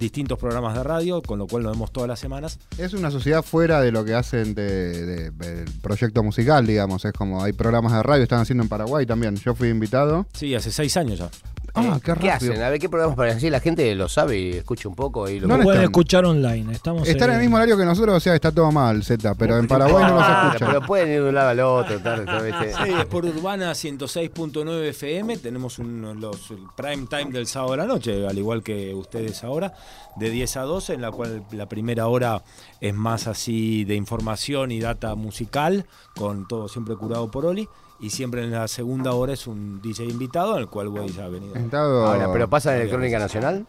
[0.00, 2.58] distintos programas de radio, con lo cual nos vemos todas las semanas.
[2.78, 7.04] Es una sociedad fuera de lo que hacen de, de- del proyecto musical, digamos.
[7.04, 9.36] Es como hay programas de radio, están haciendo en Paraguay también.
[9.36, 10.26] Yo fui invitado.
[10.32, 11.30] Sí, hace seis años ya.
[11.74, 12.52] Ah, qué ¿Qué rápido.
[12.52, 12.62] hacen?
[12.62, 15.28] A ver, ¿qué programas para así la gente lo sabe y escucha un poco?
[15.28, 16.72] Y lo No Lo le pueden escuchar online.
[16.72, 19.58] Estamos Están en el mismo horario que nosotros, o sea, está todo mal, Z, pero
[19.58, 20.68] en Paraguay no los escuchan.
[20.68, 21.98] Pero pueden ir de un lado al otro.
[22.00, 22.72] tal, tal, ¿viste?
[22.72, 25.38] Sí, es por Urbana 106.9 FM.
[25.38, 29.42] Tenemos un, los, el prime time del sábado de la noche, al igual que ustedes
[29.44, 29.72] ahora,
[30.16, 32.42] de 10 a 12, en la cual la primera hora
[32.80, 37.68] es más así de información y data musical, con todo siempre curado por Oli.
[38.02, 41.24] Y siempre en la segunda hora es un DJ invitado, en el cual güey ya
[41.24, 41.54] ha venido.
[41.76, 43.66] Ahora, ¿pero pasa en Electrónica Nacional?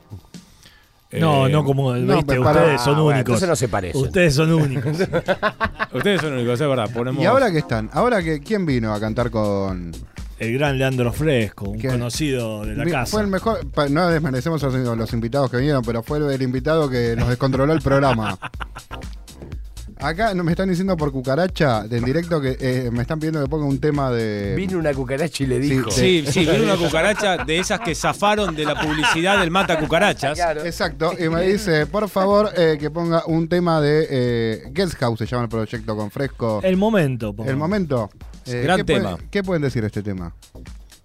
[1.20, 3.20] No, Eh, no como no, viste, para- ustedes son Ah, bueno, únicos.
[3.20, 4.02] entonces no se parecen.
[4.02, 4.96] Ustedes son únicos.
[5.94, 6.90] Ustedes son únicos, es verdad.
[6.94, 7.90] Ponemos, ¿Y ahora qué están?
[7.92, 9.92] ¿Ahora que quién vino a cantar con...?
[10.40, 13.12] El gran Leandro Fresco, un conocido de la Vi- casa.
[13.12, 13.60] Fue el mejor,
[13.92, 17.74] no desmerecemos a los, los invitados que vinieron, pero fue el invitado que nos descontroló
[17.74, 18.40] el programa.
[20.02, 23.40] Acá no me están diciendo por cucaracha de en directo que eh, me están pidiendo
[23.44, 24.56] que ponga un tema de...
[24.56, 25.92] Vino una cucaracha y le dijo.
[25.92, 30.34] Sí, sí, vino una cucaracha de esas que zafaron de la publicidad del mata cucarachas.
[30.36, 30.66] Claro.
[30.66, 35.20] Exacto, y me dice, por favor, eh, que ponga un tema de eh, Guest House,
[35.20, 36.62] se llama el proyecto con Fresco.
[36.64, 37.32] El momento.
[37.34, 37.48] pongo.
[37.50, 38.10] El momento.
[38.48, 39.18] Eh, Gran ¿qué pueden- tema.
[39.30, 40.34] ¿Qué pueden decir de este tema?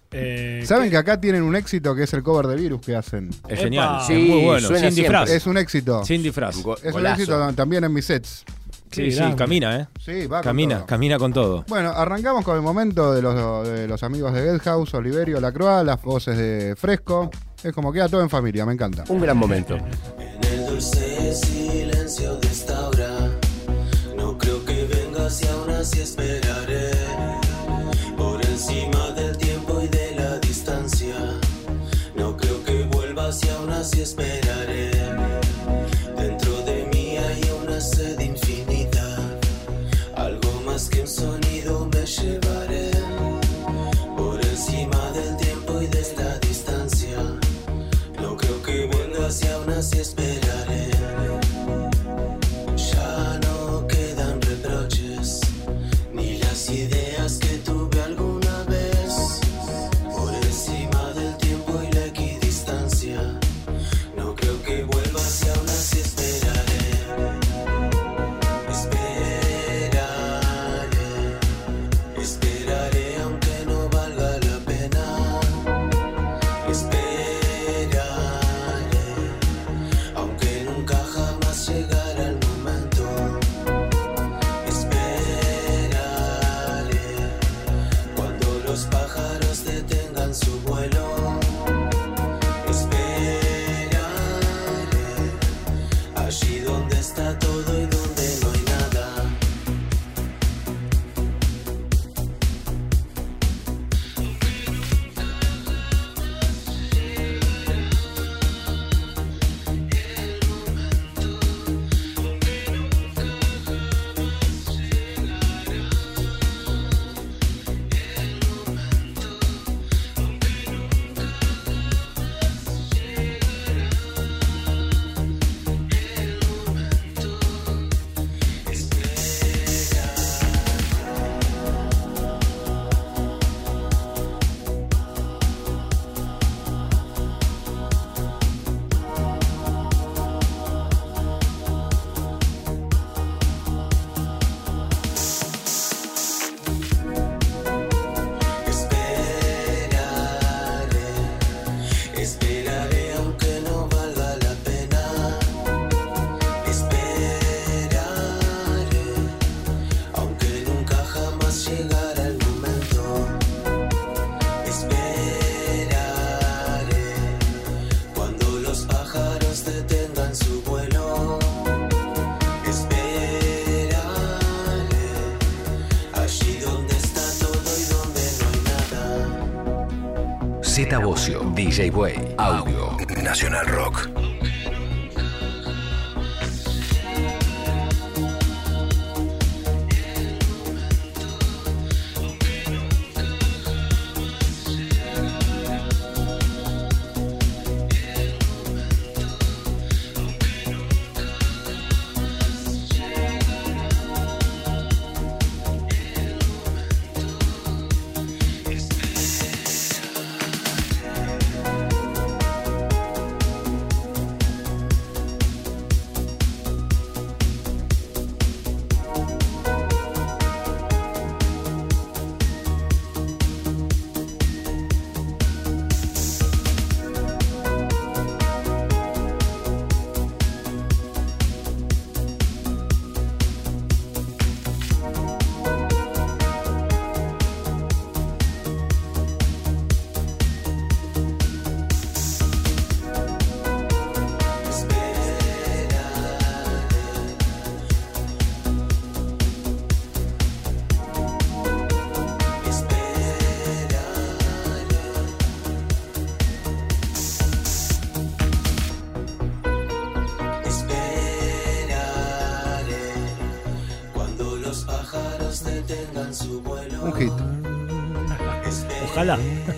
[0.09, 0.91] Eh, ¿Saben ¿qué?
[0.91, 3.29] que acá tienen un éxito que es el cover de Virus que hacen?
[3.47, 4.03] Es genial, Epa.
[4.03, 4.67] es muy Sí, bueno.
[4.69, 5.29] Sin disfraz.
[5.29, 6.03] Es un éxito.
[6.05, 6.55] Sin disfraz.
[6.81, 8.43] Es un éxito también en mis sets.
[8.91, 9.87] Sí, sí, camina, ¿eh?
[10.03, 10.85] Sí, va con Camina, todo.
[10.87, 11.65] camina con todo.
[11.67, 15.83] Bueno, arrancamos con el momento de los, de los amigos de Guest House, Oliverio, Lacroix,
[15.85, 17.29] las voces de Fresco.
[17.63, 19.03] Es como queda todo en familia, me encanta.
[19.09, 19.75] Un gran momento.
[19.75, 23.31] En el dulce silencio de esta hora,
[24.15, 26.91] no creo que vengas y aún así esperaré.
[28.15, 31.15] Por encima del tiempo y de la distancia,
[32.15, 34.36] no creo que vuelvas y aún así esperaré.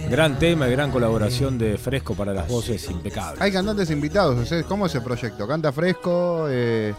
[0.09, 3.41] Gran tema y gran colaboración de Fresco para las voces impecables.
[3.41, 4.47] Hay cantantes invitados.
[4.47, 5.47] sea, ¿Cómo es ese proyecto?
[5.47, 6.45] ¿Canta fresco?
[6.49, 6.93] Eh,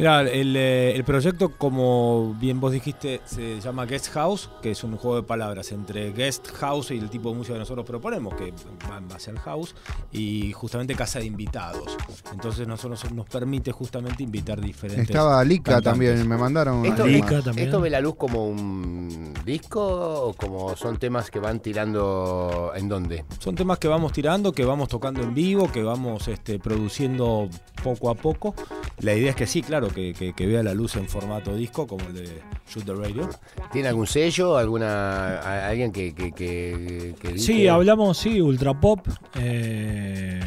[0.00, 4.82] Mira, el, eh, el proyecto, como bien vos dijiste, se llama Guest House, que es
[4.82, 8.34] un juego de palabras entre Guest House y el tipo de música que nosotros proponemos,
[8.34, 8.54] que
[8.90, 9.74] va en base al house,
[10.10, 11.98] y justamente casa de invitados.
[12.32, 15.10] Entonces nosotros nos permite justamente invitar diferentes.
[15.10, 16.08] estaba Lika cantantes.
[16.08, 16.86] también, me mandaron.
[16.86, 17.68] Esto, un Lika también.
[17.68, 19.82] ¿Esto ve la luz como un disco
[20.28, 23.26] o como son temas que van tirando en dónde?
[23.38, 27.50] Son temas que vamos tirando, que vamos tocando en vivo, que vamos este, produciendo
[27.84, 28.54] poco a poco.
[29.00, 31.86] La idea es que sí, claro, que, que- que vea la luz en formato disco,
[31.86, 33.28] como el de Shoot the Radio.
[33.72, 34.56] ¿Tiene algún sello?
[34.56, 39.06] ¿Alguna a- alguien que, que, que, que Sí, hablamos, sí, Ultra Pop.
[39.36, 40.40] eh,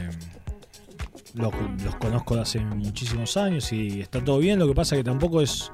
[1.35, 1.51] los,
[1.83, 4.59] los conozco de hace muchísimos años y está todo bien.
[4.59, 5.71] Lo que pasa que tampoco es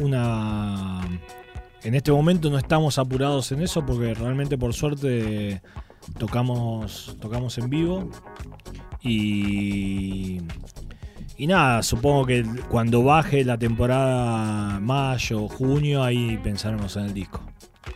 [0.00, 1.00] una.
[1.82, 5.60] En este momento no estamos apurados en eso porque realmente por suerte
[6.18, 8.10] tocamos, tocamos en vivo.
[9.02, 10.40] Y.
[11.36, 17.40] Y nada, supongo que cuando baje la temporada mayo, junio, ahí pensaremos en el disco.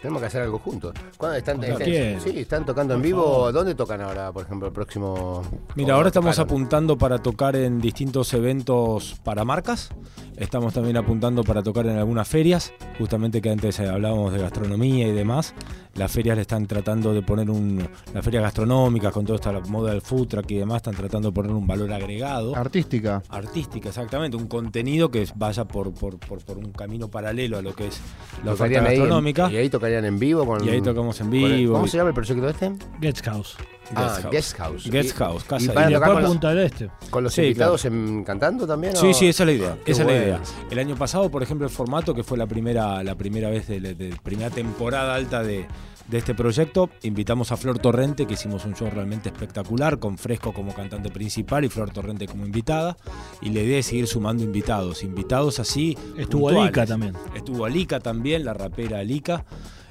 [0.02, 0.94] Tenemos que hacer algo juntos.
[1.16, 3.50] ¿Cuándo están, están- sí, están tocando en vivo?
[3.50, 5.42] ¿Dónde tocan ahora, por ejemplo, el próximo?
[5.76, 6.48] Mira, ahora estamos tocaron?
[6.50, 9.88] apuntando para tocar en distintos eventos para marcas.
[10.36, 15.08] Estamos también apuntando para tocar en algunas ferias, justamente que antes eh, hablábamos de gastronomía
[15.08, 15.54] y demás.
[15.98, 17.86] Las ferias le están tratando de poner un.
[18.14, 21.34] Las ferias gastronómicas, con toda esta moda del food truck y demás, están tratando de
[21.34, 22.54] poner un valor agregado.
[22.54, 23.22] Artística.
[23.28, 27.74] Artística, exactamente, un contenido que vaya por, por, por, por un camino paralelo a lo
[27.74, 28.00] que es
[28.44, 29.50] la oferta Tocarían ahí en- gastronómica.
[29.52, 30.46] y ahí tocarían en vivo.
[30.46, 31.72] Con, Y ahí tocamos en con el- vivo.
[31.74, 32.72] ¿Cómo se llama el proyecto este?
[33.00, 33.56] Guest House.
[33.94, 34.90] Ah, Guest House.
[34.90, 36.90] Guest House, casa y van a tocar después con los, Punta del Este.
[37.10, 38.96] con los Sí, invitados en- cantando también?
[38.96, 39.78] Sí, o- sí, esa es la idea.
[39.84, 40.40] Qué Esa es la idea.
[40.70, 43.80] El año pasado, por ejemplo, el formato que fue la primera, la primera vez de
[43.80, 45.66] la de primera temporada alta de,
[46.08, 50.52] de este proyecto, invitamos a Flor Torrente, que hicimos un show realmente espectacular, con Fresco
[50.54, 52.96] como cantante principal y Flor Torrente como invitada.
[53.42, 55.96] Y la idea es seguir sumando invitados, invitados así.
[56.16, 56.62] Estuvo puntuales.
[56.62, 57.14] Alika también.
[57.34, 59.44] Estuvo Alika también, la rapera Alika.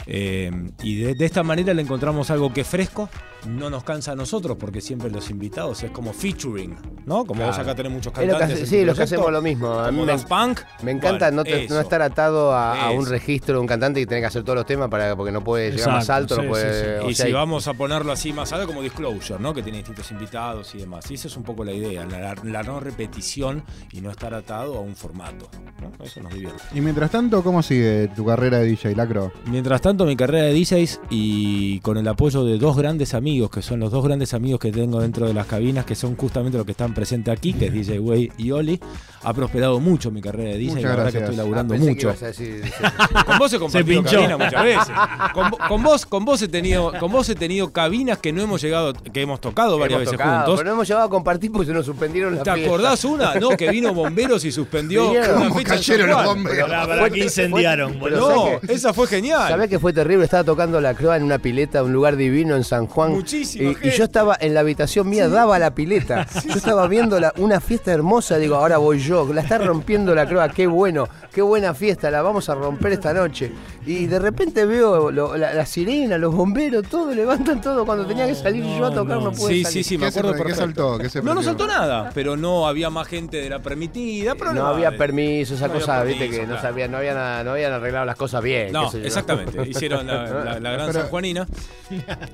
[0.09, 0.51] Eh,
[0.83, 3.09] y de, de esta manera le encontramos algo que es fresco,
[3.45, 7.25] no nos cansa a nosotros, porque siempre los invitados es como featuring, ¿no?
[7.25, 7.63] Como vos Claro.
[7.71, 8.57] acá tenés muchos Es lo que cantantes.
[8.63, 9.73] hace- sí, los que hacemos lo mismo.
[9.79, 10.59] A mí como me, Punk.
[10.83, 11.73] me encanta Bueno, no, te- eso.
[11.73, 14.55] no estar atado a, a un registro de un cantante que tiene que hacer todos
[14.57, 16.99] los temas para, porque no puede llegar más alto, sí, no puede.
[16.99, 19.53] sí, o Y sea, si vamos a ponerlo así más alto, como Disclosure, ¿no?
[19.53, 21.09] Que tiene distintos invitados y demás.
[21.11, 24.77] Y esa es un poco la idea, la, la no repetición y no estar atado
[24.77, 25.49] a un formato.
[25.81, 26.03] ¿no?
[26.03, 26.61] Eso nos divierte.
[26.73, 29.31] Y mientras tanto, ¿cómo sigue tu carrera de DJ Lacro?
[29.45, 33.61] Mientras tanto, mi carrera de DJs y con el apoyo de dos grandes amigos, que
[33.61, 36.65] son los dos grandes amigos que tengo dentro de las cabinas, que son justamente los
[36.65, 38.79] que están presentes aquí, que es DJ Way y Oli,
[39.29, 40.69] ha prosperado mucho mi carrera de DJ.
[40.75, 41.23] Muchas la verdad que gracias.
[41.23, 42.09] estoy ah, laburando mucho.
[42.09, 42.73] a decir-.
[43.25, 44.87] Con vos he compartido cabina muchas veces.
[45.33, 48.41] Con, vo- con vos, con vos he tenido, con vos he tenido cabinas que no
[48.41, 50.55] hemos llegado, que hemos tocado varias Hemos veces tocado, juntos.
[50.59, 53.33] Pero no hemos llevado a compartir porque se nos suspendieron las ¿Te acordás una?
[53.39, 55.37] No, que vino bomberos y suspendió Vinieron.
[55.37, 56.69] una ¿Cómo fecha en cayeron los bomberos?
[56.69, 57.99] Pará, pará, que incendiaron.
[57.99, 59.47] No, esa fue genial.
[59.49, 60.23] ¿Sabés que fue terrible?
[60.23, 63.89] Estaba tocando la croa en una pileta, un lugar divino en San Juan, muchísima Y,
[63.91, 66.25] yo estaba en la habitación mía, daba la pileta.
[66.47, 69.16] Yo estaba viendo la- una fiesta hermosa, digo, ahora voy yo.
[69.25, 73.13] La está rompiendo la croa, qué bueno, qué buena fiesta, la vamos a romper esta
[73.13, 73.51] noche.
[73.85, 77.85] Y de repente veo lo- la, la sirena, los bomberos, todo, levantan todo.
[77.85, 79.67] Cuando tenía que salir yo a tocar, no, pude Sí, salir.
[79.67, 80.97] sí, sí, me ¿Qué se acuerdo pre- qué saltó?
[80.97, 84.35] ¿Qué se no, no saltó nada, pero no había más gente de la permitida.
[84.35, 87.15] Pero No no había permiso, esa No cosa, viste, permiso, que no sabían, no habían,
[87.45, 88.71] no habían arreglado las cosas bien.
[88.73, 89.05] No, qué sé yo.
[89.05, 89.69] exactamente.
[89.69, 91.47] Hicieron la, la- la gran Pero- San Juanina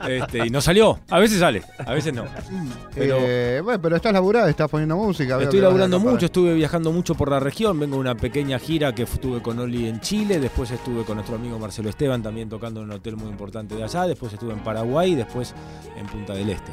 [0.08, 1.00] este, y no salió.
[1.10, 2.26] A veces sale, a veces no.
[2.96, 5.42] Pero Eh, bueno, pero estás laburado, estás poniendo música.
[5.42, 7.78] estoy laburando mucho, estuve viajando mucho por la región.
[7.78, 10.40] Vengo de una pequeña gira que estuve con Oli en Chile.
[10.40, 13.84] Después estuve con nuestro amigo Marcelo Esteban también tocando en un hotel muy importante de
[13.84, 14.04] allá.
[14.08, 15.54] Después estuve en Paraguay y después
[15.98, 16.72] en Punta del Este.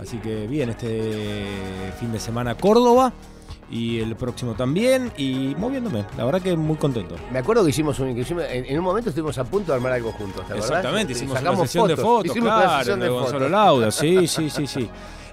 [0.00, 1.46] Así que bien, este
[2.00, 3.12] fin de semana Córdoba
[3.70, 5.12] y el próximo también.
[5.16, 7.14] Y moviéndome, la verdad que muy contento.
[7.32, 9.76] Me acuerdo que hicimos un, que hicimos- en, en un momento estuvimos a punto de
[9.76, 10.56] armar algo juntos, ¿te?
[10.56, 13.50] Exactamente, hicimos sacamos una sesión de fotos, hicimos una claro, sesión de, de Gonzalo fotos.
[13.52, 14.90] Lauda, sí, sí, sí, sí.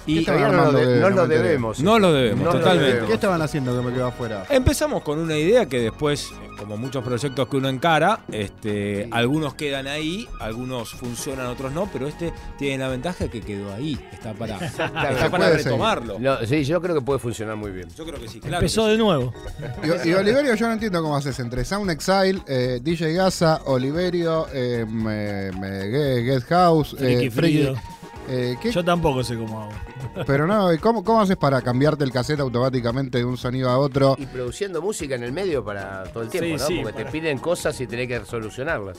[0.08, 1.80] Y ¿Qué todavía estaban no, lo, de- no debemos.
[1.82, 2.86] No lo debemos, No lo totalmente.
[2.88, 3.08] debemos.
[3.10, 4.46] ¿Qué estaban haciendo que me quedo afuera?
[4.50, 9.86] Empezamos con una idea que después, como muchos proyectos que uno encara, este, algunos quedan
[9.88, 14.56] ahí, algunos funcionan, otros no, pero este tiene la ventaja que quedó ahí, está para,
[14.66, 16.18] está para retomarlo.
[16.20, 17.90] No, sí, yo creo que puede funcionar muy bien.
[17.96, 18.58] Yo creo que sí, claro.
[18.58, 19.34] Empezó de nuevo.
[19.84, 24.48] Y, y Oliverio, yo no entiendo cómo haces entre Sound Exile, eh, DJ Gaza, Oliverio,
[24.54, 27.76] eh, me- me- Ge- Guest House, eh, Frido.
[28.28, 29.72] Eh, ¿qué- Yo tampoco sé cómo hago.
[30.26, 33.78] Pero no, ¿y ¿cómo, ¿cómo haces para cambiarte el cassette automáticamente de un sonido a
[33.78, 34.16] otro?
[34.20, 36.68] Y produciendo música en el medio para todo el tiempo, Sí, ¿no?
[36.68, 38.98] sí, Porque te piden cosas y tenés que solucionarlas.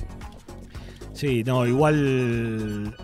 [1.13, 2.95] Sí, no, igual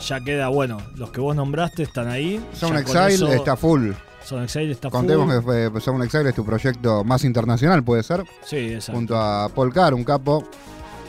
[0.00, 2.44] ya queda, bueno, los que vos nombraste están ahí.
[2.60, 3.92] Con Exile eso- está full.
[4.24, 5.52] Sound Exile está Contemos full.
[5.54, 8.92] que eh, Sound Exile es tu proyecto más internacional, puede ser, Sí, exacto.
[8.98, 10.44] junto a Paul Carr, un capo.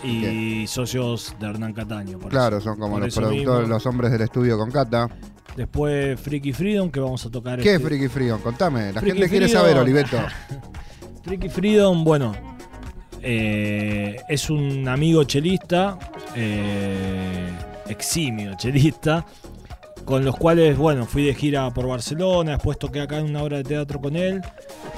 [0.06, 2.20] Y socios de Hernán Cataño.
[2.20, 2.66] por Claro, eso.
[2.70, 3.74] son como Por los productores, mismo.
[3.74, 5.10] los hombres del estudio con Cata.
[5.56, 7.60] Después Freaky Freedom, que vamos a tocar.
[7.60, 8.42] ¿Qué es este- Freaky Freedom?
[8.42, 9.64] Contame, la Freaky gente quiere Freedom.
[9.66, 10.18] saber, Oliveto.
[11.24, 12.34] Freaky Freedom, bueno,
[13.22, 15.98] eh, es un amigo chelista,
[16.36, 17.50] eh,
[17.88, 19.26] eximio chelista,
[20.06, 23.58] con los cuales, bueno, fui de gira por Barcelona, después toqué acá en una obra
[23.58, 24.42] de teatro con él,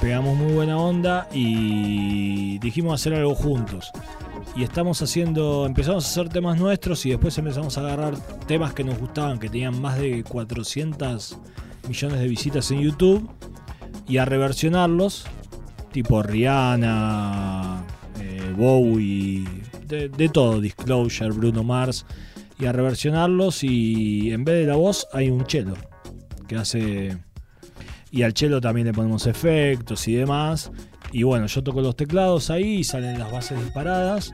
[0.00, 3.90] pegamos muy buena onda y dijimos hacer algo juntos.
[4.54, 8.16] Y estamos haciendo, empezamos a hacer temas nuestros y después empezamos a agarrar
[8.46, 11.38] temas que nos gustaban, que tenían más de 400
[11.88, 13.28] millones de visitas en YouTube,
[14.06, 15.26] y a reversionarlos
[15.92, 17.84] tipo Rihanna,
[18.20, 19.44] eh, Bowie,
[19.86, 22.04] de, de todo, Disclosure, Bruno Mars,
[22.58, 25.74] y a reversionarlos y en vez de la voz hay un chelo
[26.46, 27.18] que hace...
[28.10, 30.72] Y al chelo también le ponemos efectos y demás.
[31.12, 34.32] Y bueno, yo toco los teclados ahí y salen las bases disparadas.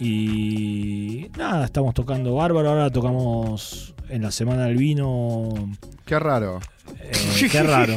[0.00, 2.70] Y nada, estamos tocando bárbaro.
[2.70, 5.54] Ahora tocamos en la semana del vino.
[6.04, 6.60] Qué raro.
[7.00, 7.96] eh, qué raro.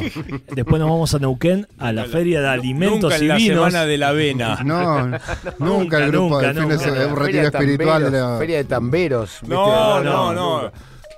[0.54, 3.56] Después nos vamos a Neuquén a la feria de alimentos Nunca en y la vinos.
[3.56, 4.58] semana de la avena.
[4.64, 5.08] No,
[5.58, 6.78] nunca el grupo nunca, de nunca.
[6.78, 9.30] semana, un Feria retiro de espiritual de la- Feria de tamberos.
[9.42, 9.54] ¿viste?
[9.54, 10.72] No, no, no.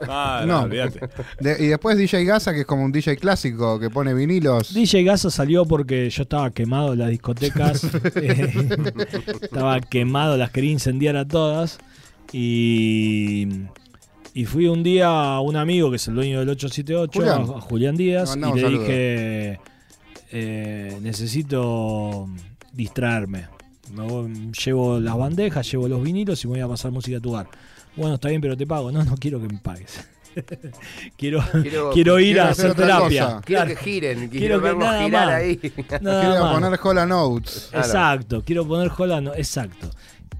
[0.08, 0.58] Ah, No.
[0.58, 1.00] no, olvídate.
[1.40, 4.72] De- y después DJ Gaza, que es como un DJ clásico que pone vinilos.
[4.72, 7.82] DJ Gaza salió porque yo estaba quemado en las discotecas.
[8.14, 8.52] eh,
[9.42, 11.78] estaba quemado, las quería incendiar a todas.
[12.32, 13.48] Y,
[14.40, 17.40] y fui un día a un amigo que es el dueño del 878, Julián.
[17.42, 18.80] a, Julián Díaz, Le y le saludos.
[18.86, 19.60] dije:
[20.32, 22.28] eh, Necesito
[22.72, 23.48] distraerme.
[23.92, 27.20] Me voy- llevo las bandejas, llevo los vinilos y me voy a pasar música a
[27.20, 27.48] tu bar.
[27.96, 28.92] Bueno, está bien, pero te pago.
[28.92, 30.06] No, no quiero que me pagues.
[31.16, 33.24] quiero, Quiero- quiero ir quiero a hacer terapia.
[33.24, 33.40] cosa.
[33.44, 33.68] Quiero Claro.
[33.70, 35.34] que giren, quiero, Quiero que nada girar más.
[35.34, 35.60] ahí.
[36.02, 36.54] Nada Quiero más.
[36.54, 37.68] poner Hola Notes.
[37.70, 37.86] Claro.
[37.86, 39.90] Exacto, quiero poner Holano, exacto.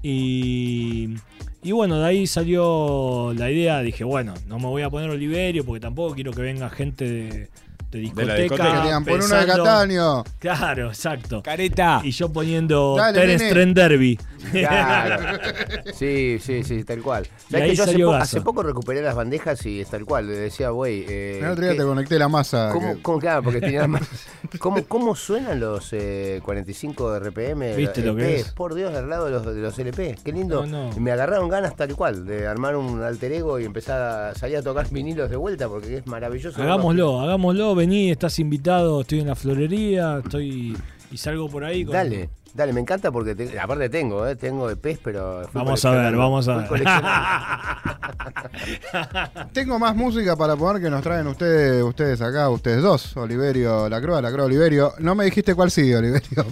[0.01, 1.15] Y,
[1.61, 5.65] y bueno, de ahí salió la idea, dije, bueno, no me voy a poner Oliverio
[5.65, 7.49] porque tampoco quiero que venga gente de,
[7.91, 8.35] de discoteca.
[8.35, 8.81] discoteca.
[8.81, 10.23] Querían poner una de Cataño.
[10.39, 11.41] Claro, exacto.
[11.43, 12.01] Careta.
[12.03, 13.49] Y yo poniendo Terence.
[13.49, 14.19] Trent Derby.
[14.51, 15.39] Claro.
[15.93, 17.25] Sí, sí, sí, tal cual.
[17.49, 20.27] Y ¿Sabés ahí que yo hace, po- poco recuperé las bandejas y es tal cual.
[20.27, 21.03] Le decía, güey.
[21.07, 22.69] Eh, El otro día ¿qué- te conecté la masa.
[22.71, 24.01] ¿Cómo, que- cómo, claro, porque tenía más.
[24.59, 27.75] ¿Cómo, cómo suenan los eh, 45 RPM?
[27.75, 28.47] ¿Viste lo que LPs?
[28.47, 28.51] es?
[28.53, 30.17] Por Dios, al lado de los, de los LP.
[30.23, 30.65] Qué lindo.
[30.65, 30.95] No, no.
[30.95, 34.57] Y me agarraron ganas tal cual de armar un alter ego y empezar a salir
[34.57, 36.61] a tocar vinilos de vuelta porque es maravilloso.
[36.61, 40.77] hagámoslo, hagámoslo, vení, estás invitado, estoy en la florería, estoy
[41.11, 41.83] y salgo por ahí.
[41.85, 45.41] con- Dale, dale, me encanta porque te- aparte tengo, eh, tengo EPs, pero.
[45.51, 46.69] fui Vamos a ver, vamos a ver.
[49.53, 54.21] Tengo más música para poner que nos traen ustedes, ustedes acá, ustedes dos, Oliverio Lacroa,
[54.21, 54.93] Lacroa Oliverio.
[54.99, 56.45] No me dijiste cuál sigue, Oliverio.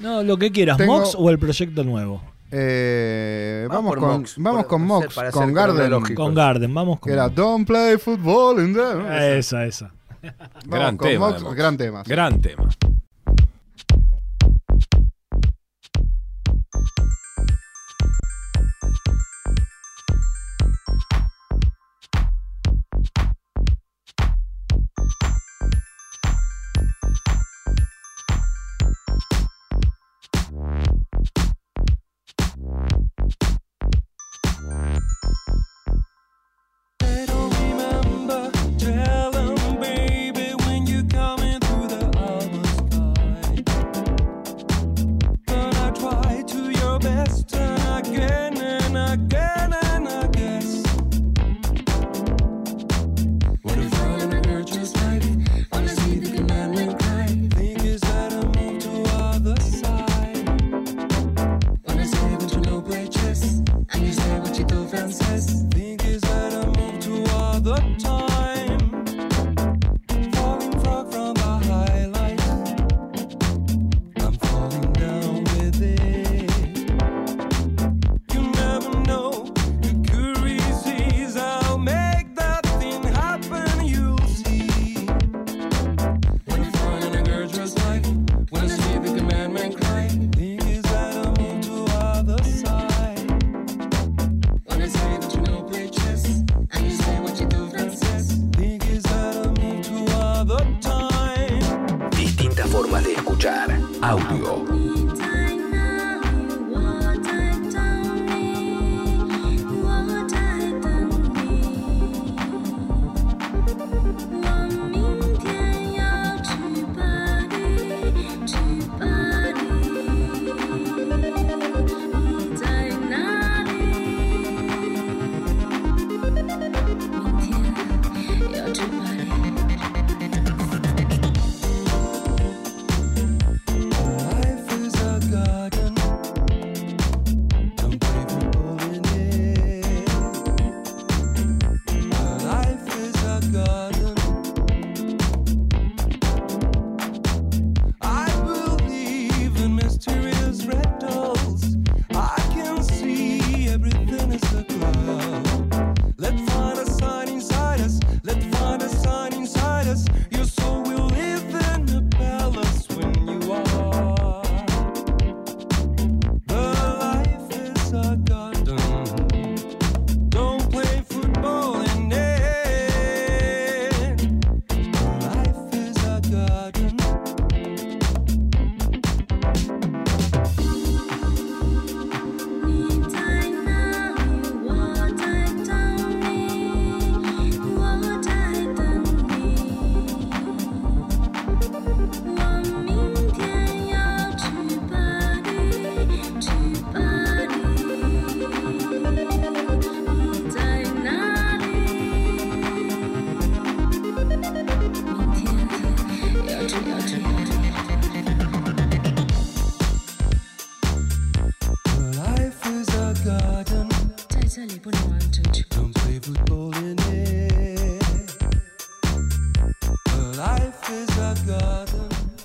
[0.00, 2.22] No, lo que quieras, Tengo- Mox o el proyecto nuevo.
[2.54, 6.14] Eh, Vamos con, Mox, vamos con Mox, con Garden.
[6.14, 7.08] Con Garden, vamos con.
[7.08, 9.38] Que era Don't play football in the.
[9.38, 9.90] Esa, esa.
[10.64, 12.04] Gran tema, gran tema.
[12.04, 12.10] sí.
[12.10, 12.68] Gran tema.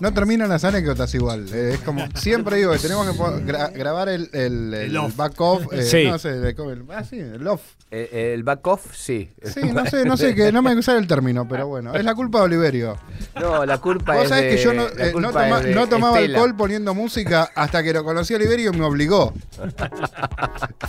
[0.07, 1.45] No terminan las anécdotas igual.
[1.53, 5.15] eh, es como siempre digo que tenemos que gra- grabar el, el, el El off.
[5.15, 5.63] back off.
[5.73, 6.05] eh, Sí.
[6.05, 7.61] No sé, el, el- ah, sí, el off.
[7.91, 9.29] Eh, el back off, sí.
[9.43, 11.93] Sí, no sé, no sé, que no me sale el término, pero bueno.
[11.93, 12.97] Es la culpa de Oliverio.
[13.39, 15.59] No, la culpa Vos es sabés de, que yo no, la eh, no, culpa toma-
[15.59, 16.37] es de no tomaba Estela.
[16.39, 19.33] alcohol poniendo música hasta que lo conocí a Oliverio y me obligó.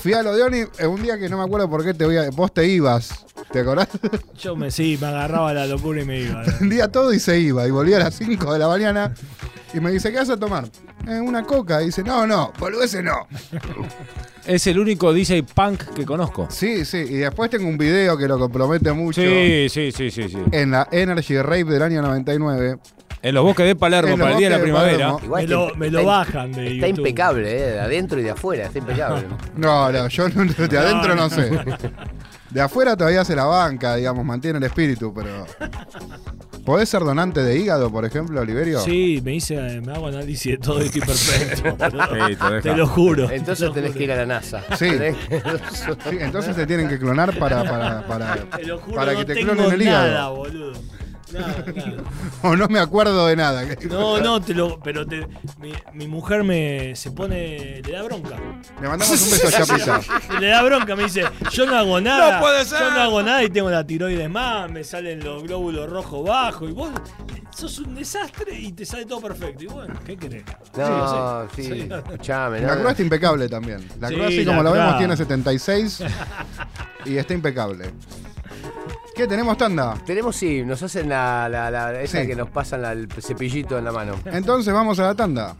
[0.01, 2.05] Fui a lo de Oni eh, un día que no me acuerdo por qué te
[2.05, 3.25] voy a, vos te ibas.
[3.53, 3.89] ¿Te acordás?
[4.39, 6.43] Yo me sí, me agarraba la locura y me iba.
[6.43, 7.67] Prendía todo y se iba.
[7.67, 9.15] Y volvía a las 5 de la mañana.
[9.73, 10.65] Y me dice, ¿qué vas a tomar?
[11.07, 11.83] "Eh, una coca.
[11.83, 12.53] Y dice, no, no,
[12.83, 13.27] ese no.
[14.47, 16.47] Es el único DJ punk que conozco.
[16.51, 16.99] Sí, sí.
[16.99, 19.21] Y después tengo un video que lo compromete mucho.
[19.21, 20.39] Sí, sí, sí, sí, sí.
[20.53, 22.79] En la Energy Rave del año 99.
[23.21, 25.17] En los bosques de Palermo, para el día de la primavera.
[25.25, 26.99] Igual Me lo- me bajan de Está YouTube.
[27.07, 27.71] impecable, ¿eh?
[27.73, 29.25] De adentro y de afuera, está impecable.
[29.57, 31.31] No, no, yo no- de adentro no, no.
[31.31, 31.51] sé.
[32.51, 35.47] De afuera todavía se la banca, digamos, mantiene el espíritu, pero.
[36.65, 38.81] ¿Podés ser donante de hígado, por ejemplo, Oliverio?
[38.81, 41.77] Sí, me hice, me hago análisis de todo y estoy perfecto.
[41.91, 42.27] boludo.
[42.29, 43.31] Sí, te te lo juro.
[43.31, 44.63] Entonces tenés que ir a la NASA.
[44.79, 44.89] Sí.
[46.11, 49.25] Sí, entonces te tienen que clonar para, para, para, Te lo juro, para no que
[49.25, 50.37] te tengo clonen el nada, hígado.
[50.37, 50.73] boludo.
[51.33, 52.03] Nada, nada.
[52.43, 53.65] o no me acuerdo de nada.
[53.89, 55.27] No, no, te lo, pero te,
[55.59, 58.37] mi, mi mujer me se pone, le da bronca.
[58.81, 60.01] Le mandamos un beso a Chapita.
[60.41, 62.37] Le da bronca, me dice, yo no hago nada.
[62.37, 62.79] No puede ser.
[62.81, 66.71] Yo no hago nada y tengo la tiroides más, me salen los glóbulos rojos bajos
[66.71, 66.91] y vos
[67.55, 69.65] sos un desastre y te sale todo perfecto.
[69.65, 70.45] Y bueno, ¿qué querés?
[70.77, 71.89] No, Sí, sí, sí.
[71.93, 72.61] escuchame.
[72.61, 73.87] La no, cruz está impecable también.
[74.01, 74.83] La Sí, cruz, así la como la Cruz.
[74.83, 76.03] vemos, tiene 76
[77.05, 77.91] y está impecable.
[79.19, 79.95] ¿Qué tenemos tanda?
[80.07, 82.27] Tenemos, sí, nos hacen la, la, la- esa Sí.
[82.29, 84.15] que nos pasan la- el cepillito en la mano.
[84.27, 85.57] Entonces vamos a la tanda.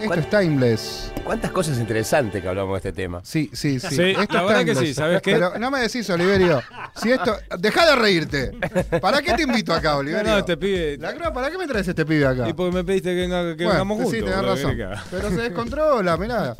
[0.00, 1.12] Esto es Timeless.
[1.24, 3.20] ¿Cuántas cosas interesantes que hablamos de este tema?
[3.24, 3.88] Sí, sí, sí.
[3.96, 4.88] Sí, Esto la es verdad que Timeless.
[4.88, 5.32] sí, ¿sabes qué?
[5.32, 6.62] Pero no me decís, Oliverio,
[6.94, 7.36] si esto...
[7.58, 8.52] Deja de reírte.
[9.00, 10.30] ¿Para qué te invito acá, No, Oliverio?
[10.32, 10.98] no, este pibe.
[10.98, 12.48] La Cruz, ¿para qué me traes este pibe acá?
[12.48, 14.12] Y porque me pediste que, venga- que Bueno, vengamos juntos.
[14.12, 14.70] sí, tenés razón.
[14.72, 15.08] ¿qué querés que?
[15.10, 16.54] Pero se descontrola, mirá.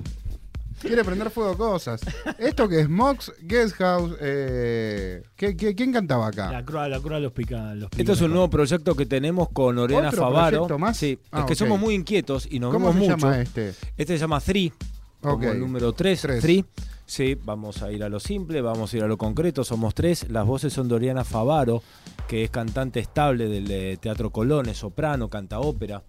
[0.81, 2.01] Quiere prender fuego cosas.
[2.39, 4.15] Esto que es Mox Guest House.
[4.21, 6.51] Eh, ¿qué- qué- quién cantaba acá?
[6.53, 8.03] La cruz, la cruz los pica, los pica.
[8.03, 10.57] Esto es un nuevo proyecto que tenemos con Oriana ¿Otro Favaro.
[10.59, 10.97] proyecto más?
[10.97, 11.59] Sí, Ah, es que ok.
[11.59, 13.27] somos muy inquietos y nos ¿Cómo vemos se mucho.
[13.27, 13.71] llama este?
[13.97, 14.73] Este se llama Three,
[15.21, 16.41] como el número 3, Tres.
[16.43, 16.65] Three.
[17.09, 20.29] Sí, vamos a ir a lo simple, vamos a ir a lo concreto, somos tres.
[20.29, 21.83] Las voces son de Oriana Favaro,
[22.27, 26.03] que es cantante estable del Teatro Colón, es soprano, canta ópera.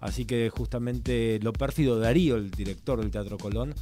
[0.00, 3.72] Así que justamente lo pérfido Darío, el director del Teatro Colón,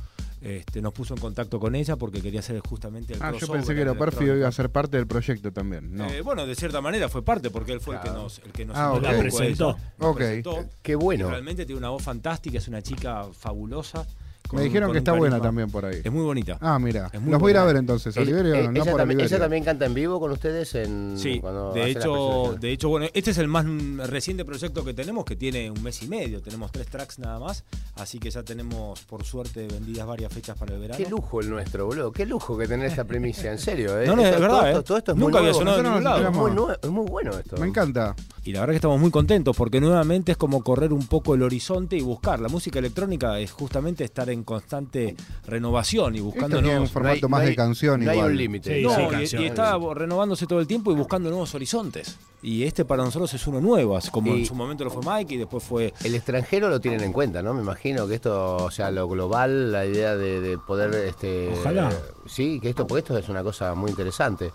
[0.41, 3.75] este, nos puso en contacto con ella porque quería hacer justamente el Ah, yo pensé
[3.75, 3.95] que era.
[3.95, 5.95] Perfio iba a ser parte del proyecto también.
[5.95, 6.09] No.
[6.09, 8.65] Eh, bueno, de cierta manera fue parte porque él fue el que nos, el que
[8.65, 8.97] nos Ah, ok.
[8.97, 9.77] introdujo a La presentó.
[9.99, 10.17] Nos Ok.
[10.17, 10.65] presentó.
[10.83, 11.29] Qué bueno.
[11.29, 14.07] Realmente tiene una voz fantástica, es una chica fabulosa
[14.51, 16.01] con Me dijeron que está buena también por ahí.
[16.05, 16.59] Es muy bonita.
[16.61, 17.09] Ah, mira.
[17.13, 18.17] Es muy Los voy a ir a ver entonces.
[18.17, 19.25] El- Oliverio, eh, no ella, por también, Oliverio.
[19.27, 23.07] ella también canta en vivo con ustedes en Sí, cuando de hecho, de hecho, bueno,
[23.15, 23.65] este es el más
[24.09, 26.43] reciente proyecto que tenemos, que tiene un mes y medio.
[26.43, 27.65] Tenemos tres tracks nada más,
[27.97, 31.03] así que ya tenemos, por suerte, vendidas varias fechas para el verano.
[31.03, 32.13] Qué lujo el nuestro, boludo.
[32.13, 34.01] Qué lujo que tener esta premisa, en serio.
[34.01, 34.07] ¿eh?
[34.07, 34.71] No, no, es verdad, todo, ¿eh?
[34.71, 35.77] esto, todo esto es Nunca muy había nuevo.
[35.77, 36.33] sonado en lado.
[36.33, 37.57] Muy, es muy bueno esto.
[37.59, 38.15] Me encanta.
[38.45, 41.43] Y la verdad que estamos muy contentos porque nuevamente es como correr un poco el
[41.43, 42.41] horizonte y buscar.
[42.41, 45.15] La música electrónica es justamente estar en constante
[45.47, 46.91] renovación y buscando Esto tiene un nuevos.
[46.93, 48.31] formato No hay- más no de canción No hay igual.
[48.33, 48.77] un límite.
[48.77, 49.43] Sí, No, sí, y- canción.
[49.43, 52.17] y, está renovándose todo el tiempo y buscando nuevos horizontes.
[52.43, 55.03] Y este para nosotros es uno nuevo, así como Y- en su momento lo fue
[55.05, 57.53] Mike y después fue El extranjero lo tienen en cuenta, ¿no?
[57.53, 61.91] Me imagino que esto, o sea, lo global, la idea de, de poder, este, Ojalá.
[62.27, 64.53] sí, que esto, porque esto es una cosa muy interesante.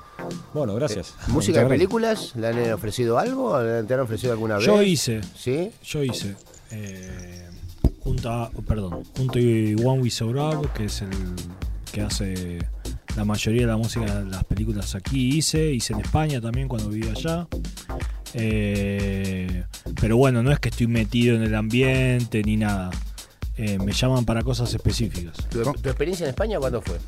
[0.53, 1.09] Bueno, gracias.
[1.11, 2.35] Eh, ¿Música de películas?
[2.35, 3.55] ¿Le han ofrecido algo?
[3.85, 4.65] ¿Te han ofrecido alguna vez?
[4.65, 5.71] Yo hice, ¿Sí?
[5.83, 6.35] yo hice.
[6.71, 7.44] eh,
[8.05, 10.09] junto a, perdón, junto a One We
[10.75, 11.09] que es el
[11.91, 12.59] que hace
[13.17, 16.89] la mayoría de la música de las películas aquí, hice, hice en España también cuando
[16.89, 17.47] vivía allá.
[18.35, 19.63] Eh,
[19.99, 22.91] pero bueno, no es que estoy metido en el ambiente ni nada.
[23.57, 25.37] Eh, me llaman para cosas específicas.
[25.49, 26.99] ¿Tu, tu experiencia en España cuándo fue?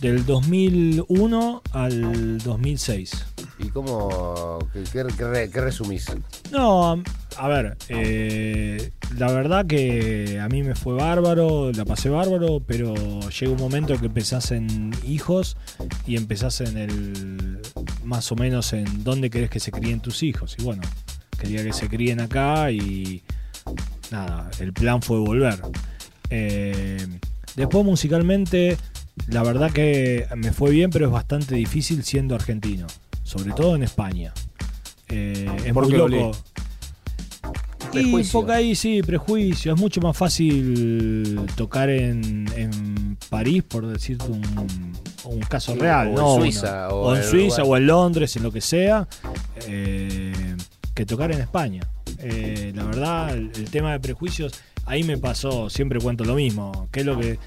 [0.00, 3.26] Del 2001 al 2006.
[3.58, 6.06] ¿Y cómo, qué, qué- qué re- qué resumís?
[6.52, 7.02] No,
[7.36, 12.94] a ver, eh, la verdad que a mí me fue bárbaro, la pasé bárbaro, pero
[13.30, 15.56] llega un momento que empezás en hijos
[16.06, 17.58] y empezás en el,
[18.04, 20.54] más o menos en dónde querés que se críen tus hijos.
[20.58, 20.82] Y bueno,
[21.38, 23.22] quería que se críen acá y
[24.12, 25.60] nada, el plan fue volver.
[26.30, 27.04] Eh,
[27.56, 28.76] después musicalmente,
[29.26, 32.86] la verdad que me fue bien, pero es bastante difícil siendo argentino,
[33.28, 34.32] sobre todo en España.
[35.08, 36.06] Eh, es ¿Por muy loco.
[36.06, 36.32] Oli?
[37.92, 39.72] Y porque ahí sí, prejuicio.
[39.74, 44.42] Es mucho más fácil tocar en, en París, por decirte un,
[45.24, 46.40] un caso Sí, real, o en.
[46.42, 47.70] Suiza, o o en en Suiza, Uruguay.
[47.70, 49.08] o en Londres, en lo que sea,
[49.66, 50.56] eh,
[50.94, 51.82] que tocar en España.
[52.20, 54.52] Eh, la verdad, el, el tema de prejuicios,
[54.84, 56.88] ahí me pasó, siempre cuento lo mismo.
[56.92, 57.38] ¿Qué es lo que.?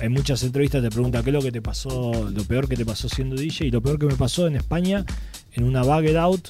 [0.00, 2.84] En muchas entrevistas te preguntan qué es lo que te pasó, lo peor que te
[2.84, 5.04] pasó siendo DJ, y lo peor que me pasó en España,
[5.52, 6.48] en una Bugged Out,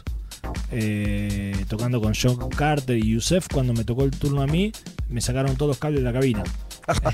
[0.71, 4.73] eh, tocando con John Carter y Yusef, cuando me tocó el turno a mí,
[5.09, 6.43] me sacaron todos los cables de la cabina.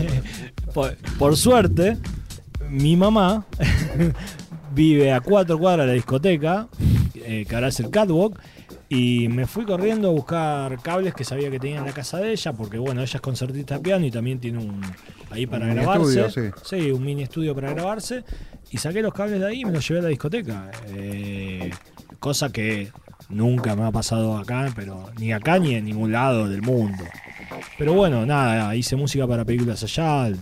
[0.74, 1.96] por, por suerte,
[2.68, 3.46] mi mamá
[4.74, 6.68] vive a cuatro cuadras de la discoteca,
[7.14, 8.40] eh, que ahora es el Catwalk,
[8.92, 12.32] y me fui corriendo a buscar cables que sabía que tenía en la casa de
[12.32, 14.82] ella, porque bueno, ella es concertista de piano y también tiene un
[15.30, 16.26] ahí para Un grabarse.
[16.26, 16.90] estudio, sí.
[16.90, 18.24] un mini estudio para grabarse.
[18.72, 20.72] Y saqué los cables de ahí y me los llevé a la discoteca.
[20.88, 21.70] Eh,
[22.18, 22.90] cosa que
[23.28, 27.04] nunca me ha pasado acá, pero ni acá ni en ningún lado del mundo.
[27.78, 30.32] Pero bueno, nada, hice música para películas allá.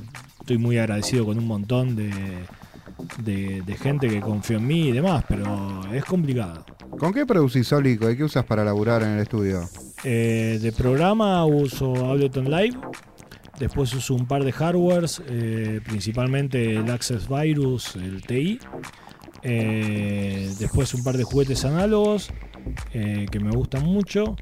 [0.41, 2.11] Estoy muy agradecido con un montón de,
[3.19, 6.65] de, de gente que confió en mí y demás, pero es complicado.
[6.99, 8.11] ¿Con qué producís, Olico?
[8.11, 9.61] ¿Y qué usas para laburar en el estudio?
[10.05, 12.77] Eh, de programa uso Ableton Live.
[13.59, 18.61] Después uso un par de hardwares, eh, principalmente el Access Virus, el TI.
[19.43, 22.31] Eh, después un par de juguetes análogos
[22.93, 24.37] eh, que me gustan mucho.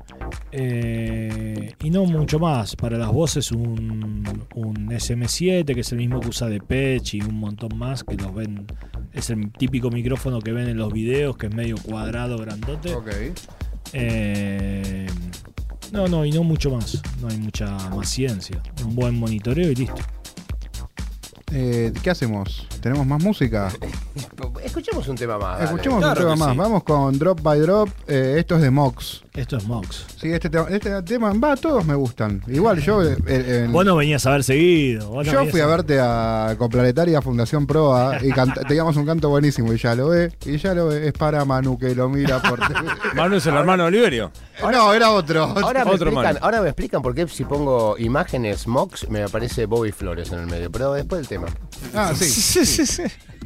[0.53, 2.77] Eh, y no mucho más.
[2.77, 7.39] Para las voces un, un SM7 que es el mismo que usa Depeche y un
[7.39, 8.66] montón más que los ven.
[9.12, 12.90] Es el típico micrófono que ven en los videos que es medio cuadrado, grandote.
[13.93, 15.07] Eh,
[15.93, 17.01] no, no, y no mucho más.
[17.20, 18.62] No hay mucha más ciencia.
[18.85, 20.03] Un buen monitoreo y listo.
[21.52, 22.66] Eh, ¿Qué hacemos?
[22.81, 23.70] ¿Tenemos más música?
[24.64, 25.59] Escuchemos un tema más.
[25.59, 25.64] dale.
[25.66, 26.52] Escuchemos Claro un tema más.
[26.55, 26.59] sí.
[26.59, 27.89] Vamos con Drop by Drop.
[28.09, 29.23] Eh, esto es de Mox.
[29.37, 30.07] Esto es Mox.
[30.19, 32.43] Sí, este tema, este tema, va, todos me gustan.
[32.47, 35.11] Igual yo, eh, en- Vos no venías a ver seguido.
[35.15, 38.31] no yo fui a verte a Complanetaria Fundación Proa y
[38.67, 41.79] teníamos un canto buenísimo y ya lo ve, y ya lo ve, es para Manu
[41.79, 42.59] que lo mira por
[43.15, 44.33] Manu es el hermano de Oliverio.
[44.63, 45.45] No, era otro.
[45.45, 49.67] Ahora me, Otro explican, ahora me explican por qué si pongo imágenes Mox me aparece
[49.67, 51.49] Bobby Flores en el medio, pero después del tema.
[51.95, 53.03] Ah, sí.
[53.03, 53.45] Hour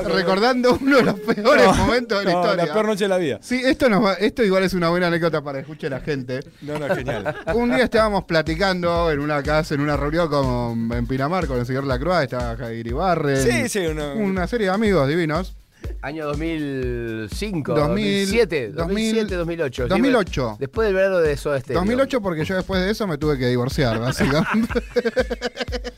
[0.00, 2.66] Recordando uno de los peores No, momentos de la no, historia.
[2.66, 3.38] La peor noche de la vida.
[3.42, 6.40] Sí, esto, nos va- esto igual es una buena anécdota para que escuche la gente.
[6.62, 7.34] No, no, genial.
[7.54, 11.66] Un día estábamos platicando en una casa, en una reunión con, en Pinamar con el
[11.66, 13.36] señor Lacroix, estaba Jair Ibarre.
[13.42, 15.54] Sí, sí, uno- Una serie de amigos divinos.
[16.00, 17.88] Año 2005, 2000,
[18.28, 19.88] 2007, 2007, 2000, 2008.
[19.88, 20.56] 2008.
[20.60, 21.80] Después del verano de Soda Stereo.
[21.80, 24.80] 2008 porque yo después de eso me tuve que divorciar, básicamente.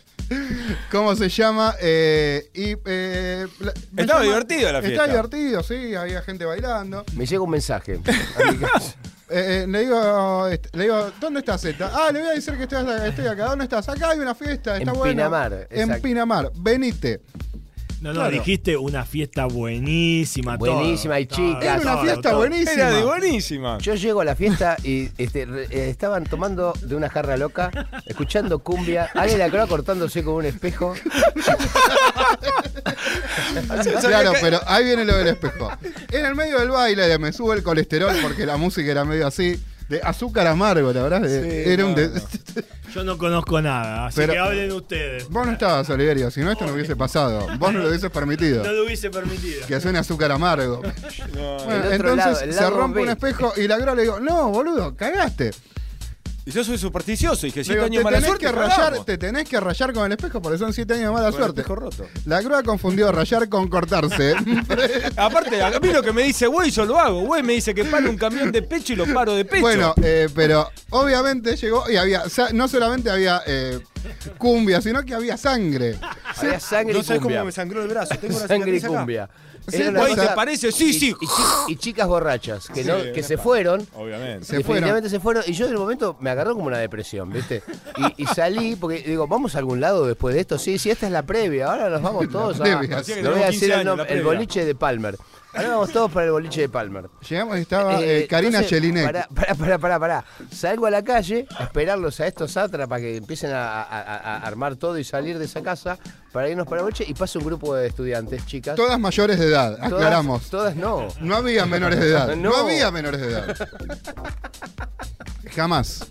[0.91, 1.75] ¿Cómo se llama?
[1.83, 3.04] Eh, y, eh,
[3.97, 5.05] Estaba llama- divertido la fiesta.
[5.05, 7.05] Estaba divertido, sí, había gente bailando.
[7.15, 8.01] Me llega un mensaje.
[8.05, 8.95] a mi casa.
[9.31, 11.91] Eh, eh, le, digo, este, le digo, ¿dónde estás, Zeta?
[11.95, 13.47] Ah, le voy a decir que estoy, estoy acá.
[13.47, 13.89] ¿Dónde estás?
[13.89, 15.12] Acá hay una fiesta, está En bueno.
[15.15, 16.03] Pinamar, En exacto.
[16.03, 17.21] Pinamar, venite.
[18.03, 18.33] No, no, Claro.
[18.33, 20.59] dijiste una fiesta buenísima.
[20.59, 21.65] todo, Buenísima, hay todo, chicas.
[21.65, 22.37] Era una todo, fiesta todo.
[22.39, 22.73] buenísima.
[22.73, 23.79] Era de buenísima.
[23.79, 27.71] Yo llego a la fiesta y este, re- eh, estaban tomando de una jarra loca,
[28.05, 30.93] escuchando cumbia, Ale la croa cortándose con un espejo.
[34.01, 35.71] Claro, pero ahí viene lo del espejo.
[36.11, 39.63] En el medio del baile me sube el colesterol porque la música era medio así.
[39.89, 41.21] De azúcar amargo, la verdad.
[41.21, 42.21] de- Sí, era un de- no.
[42.95, 45.29] Yo no conozco nada, así Pero- que hablen ustedes.
[45.29, 47.47] Vos no estabas, Oliverio, si no esto no hubiese pasado.
[47.59, 48.65] Vos no lo hubieses permitido.
[48.65, 49.67] No lo hubiese permitido.
[49.67, 50.81] Que suene azúcar amargo.
[50.81, 53.03] Bueno, entonces lado, se rompe B.
[53.05, 55.51] un espejo y la grúa le digo, no, boludo, cagaste.
[56.47, 58.45] Y yo soy supersticioso y que Le siete digo, años de te, mala tenés suerte.
[58.47, 61.25] que rayar, te tenés que rayar con el espejo porque son siete años de mala
[61.31, 61.61] Con el suerte.
[61.62, 62.07] espejo roto.
[62.27, 64.35] La grúa confundió rayar con cortarse.
[65.16, 67.23] Aparte, a mí lo que me dice, güey, yo lo hago.
[67.23, 69.62] Güey me dice que paro un camión de pecho y lo paro de pecho.
[69.62, 73.81] Bueno, eh, pero obviamente llegó y había, no solamente había eh,
[74.37, 75.97] cumbia, sino que había sangre.
[76.37, 77.39] Había sangre no y sabes cumbia.
[77.39, 78.15] cómo me sangró el brazo.
[78.21, 79.31] Tengo una Sangre y acá.
[79.66, 80.73] Cosa- ¿te parece?
[80.73, 81.15] Sí, y- sí.
[81.20, 83.86] Y, chi- y chicas borrachas que, Sí, no, que se fueron.
[83.95, 84.45] Obviamente.
[84.47, 85.43] Se definitivamente se fueron.
[85.47, 87.62] Y yo en el momento me agarró como una depresión, ¿viste?
[88.16, 90.59] Y, y salí porque digo, ¿vamos a algún lado después de esto?
[90.59, 91.70] Sí, sí, esta es la previa.
[91.70, 92.62] Ahora nos vamos todos a.
[92.65, 92.99] previa.
[92.99, 94.24] Hacía que No voy a 15 decir el, años, nom- la el previa.
[94.24, 95.16] boliche de Palmer.
[95.57, 97.09] Ahora vamos todos para el boliche de Palmer.
[97.29, 99.05] Llegamos y estaba Eh, eh, Karina Jelinek.
[99.05, 100.25] Pará, pará, pará, pará, pará.
[100.51, 102.53] Salgo a la calle a esperarlos a estos
[102.89, 105.99] para que empiecen a, a- a- a armar todo y salir de esa casa
[106.33, 108.75] para irnos para el boliche y pasa un grupo de estudiantes, chicas.
[108.75, 110.51] Todas mayores de edad, Todas- aclaramos.
[110.51, 111.09] Todas no.
[111.21, 112.29] No había menores de edad.
[112.37, 112.57] No, No.
[112.57, 113.57] había menores de edad.
[115.55, 116.07] Jamás.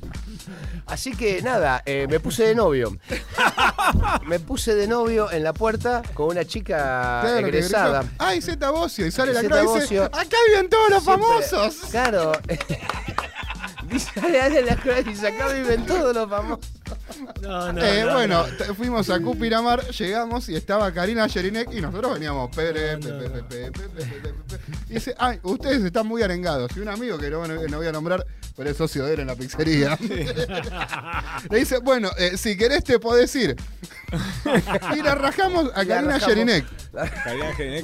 [0.86, 2.98] Así que nada, eh, me puse de novio.
[4.26, 8.04] me puse de novio en la puerta con una chica Claro, egresada.
[8.20, 9.06] ¡Ay, Zeta Bocio!
[9.06, 10.04] Y sale la cruz y dice.
[10.04, 11.76] ¡Acá viven todos los Siempre- famosos!
[11.92, 12.32] Claro.
[13.90, 16.66] Dice, dale, dale la cruz, dice, acá viven todos los famosos.
[16.94, 18.46] Eh, no, no, bueno,
[18.76, 22.56] fuimos a Cupiramar, llegamos y estaba Karina Jelinek y nosotros veníamos.
[22.56, 26.72] Pere, pepe, pepe, pepe, y dice, ay, ustedes están muy arengados.
[26.76, 27.40] Y un amigo que no,
[27.78, 28.26] voy a nombrar,
[28.56, 29.98] pero es socio de él en la pizzería.
[31.50, 33.56] Le dice, bueno, eh, si querés te podés ir.
[34.96, 36.66] y la rajamos a Karina Jelinek.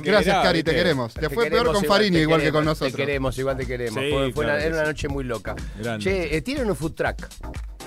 [0.03, 1.14] Gracias, Cari, te, te queremos.
[1.14, 2.91] Te, te fue peor con Farini igual que con nosotros.
[2.91, 3.98] Te queremos, igual te queremos.
[4.36, 5.56] Una, era una noche muy loca.
[5.80, 6.03] Grande.
[6.03, 7.27] Che, eh, tienen un food track.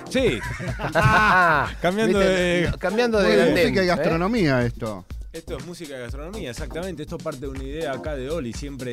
[0.09, 0.39] Sí.
[1.81, 3.87] Cambiando de- Cambiando de música y ¿eh?
[3.87, 5.05] gastronomía esto.
[5.33, 7.03] Esto es música y gastronomía, exactamente.
[7.03, 8.91] Esto parte de una idea acá de Oli, siempre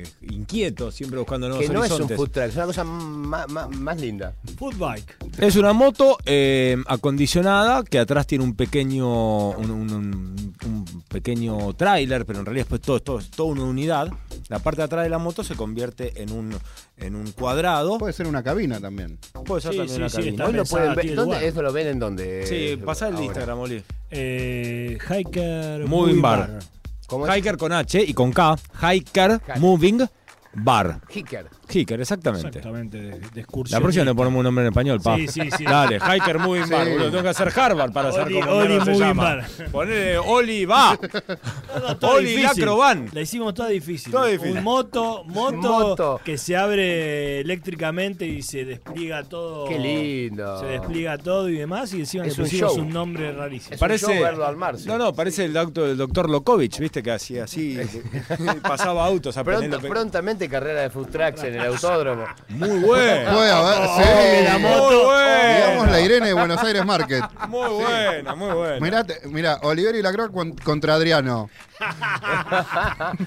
[0.00, 3.48] eh, inquieto, siempre buscando nuevos Que no es un food truck, es una cosa más,
[3.50, 4.34] más- más linda.
[4.58, 5.16] Food bike.
[5.38, 11.74] Es una moto eh, acondicionada que atrás tiene un pequeño un, un- un- un pequeño
[11.74, 14.10] tráiler, pero en realidad después todo, todo, es toda una unidad.
[14.48, 16.56] La parte de atrás de la moto se convierte en un,
[16.96, 17.98] en un cuadrado.
[17.98, 19.18] Puede ser una cabina también.
[19.44, 20.46] Puede ser Sí, también sí, una sí, cabina.
[20.46, 21.14] Hoy lo pueden ver.
[21.14, 21.46] ¿Dónde.
[21.46, 22.46] ¿Eso lo ven en dónde?
[22.46, 23.26] Sí, pasá el ahora?
[23.26, 23.82] Instagram, Oli.
[24.10, 25.49] Eh, hiker
[25.86, 26.58] Moving Bar.
[27.06, 27.36] ¿Cómo es?
[27.36, 28.56] Hiker con H y con K.
[28.80, 30.06] Hiker Moving
[30.54, 31.00] Bar.
[31.08, 31.48] Hiker.
[31.72, 32.48] Hiker, exactamente.
[32.48, 35.16] Exactamente, de, de La próxima le ponemos un nombre en español, pa.
[35.16, 35.64] Sí, sí, sí.
[35.64, 37.10] Dale, Hiker Moving Bar, boludo.
[37.10, 39.22] Tengo que hacer Harvard para saber Oli- cómo Oli se Moving llama.
[39.22, 39.46] Bar.
[39.70, 40.98] Ponele Oli va.
[42.00, 42.42] Todo Oli.
[42.42, 43.08] Lacroban.
[43.12, 44.12] La hicimos toda difícil.
[44.12, 44.58] Toda difícil.
[44.58, 46.20] Un moto, moto, Moto.
[46.24, 49.66] que se abre eléctricamente y se despliega todo.
[49.68, 50.60] Qué lindo.
[50.60, 51.92] Se despliega todo y demás.
[51.94, 52.82] Y encima Es le un pusimos show.
[52.82, 53.74] un nombre rarísimo.
[53.74, 54.06] Es Parece.
[54.06, 54.86] un show verlo al mar, sí.
[54.86, 57.02] No, no, parece el auto del doctor Lokovic, ¿viste?
[57.02, 57.78] Que hacía así.
[58.62, 59.88] pasaba autos Pronto, aprendiendo.
[59.88, 62.24] prontamente carrera de food trucks en el autódromo.
[62.48, 63.32] Muy bueno.
[63.32, 64.44] Puede haber, Oh, sí.
[64.44, 65.04] la Muy moto.
[65.06, 65.54] bueno.
[65.56, 67.24] Digamos la Irene de Buenos Aires Market.
[67.48, 68.80] Muy buena, muy buena.
[68.80, 71.50] Mirá, mirá, Oliver y Lacroix con- contra Adriano.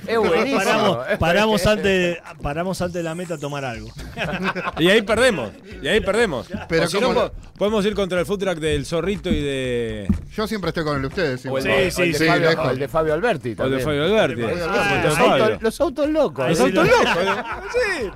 [0.07, 0.57] Es buenísimo.
[0.59, 3.89] Paramos, paramos, antes, paramos antes de la meta a tomar algo.
[4.79, 5.51] Y ahí perdemos.
[5.81, 6.47] Y ahí perdemos.
[6.67, 10.07] Pero si no, ¿cómo po- podemos ir contra el food truck del zorrito y de.
[10.33, 11.45] Yo siempre estoy con el de ustedes.
[11.45, 11.69] O el, sí.
[11.69, 12.65] de- Sí, o el de sí, Fabio, lejos.
[12.65, 13.79] o el de Fabio Alberti O el de.
[13.79, 14.41] Fabio Alberti.
[14.67, 16.49] Ah, los, autos, locos.
[16.49, 17.45] Los autos lo- locos.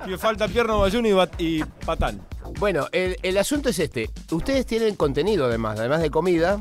[0.06, 2.20] Sí, falta Pierno Bayuni y, y Patán.
[2.58, 4.10] Bueno, el, el asunto es este.
[4.30, 6.60] Ustedes tienen contenido además, además de comida.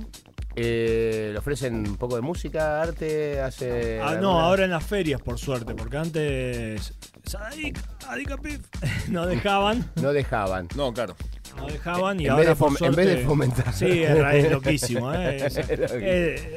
[0.60, 4.02] Eh, le ofrecen un poco de música, arte, hace.
[4.02, 6.94] Ah, no, ahora en las ferias, por suerte, porque antes.
[7.26, 7.78] Sadic,
[8.08, 8.62] Adica Pif,
[9.10, 10.68] no dejaban, No dejaban.
[10.76, 11.16] No, claro.
[11.58, 13.72] no dejaban y En ahora vez de por fom- en vez de fomentar.
[13.74, 15.46] Sí, es, loquísimo, ¿eh?
[15.46, 15.58] es,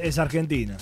[0.01, 0.77] Es Argentina.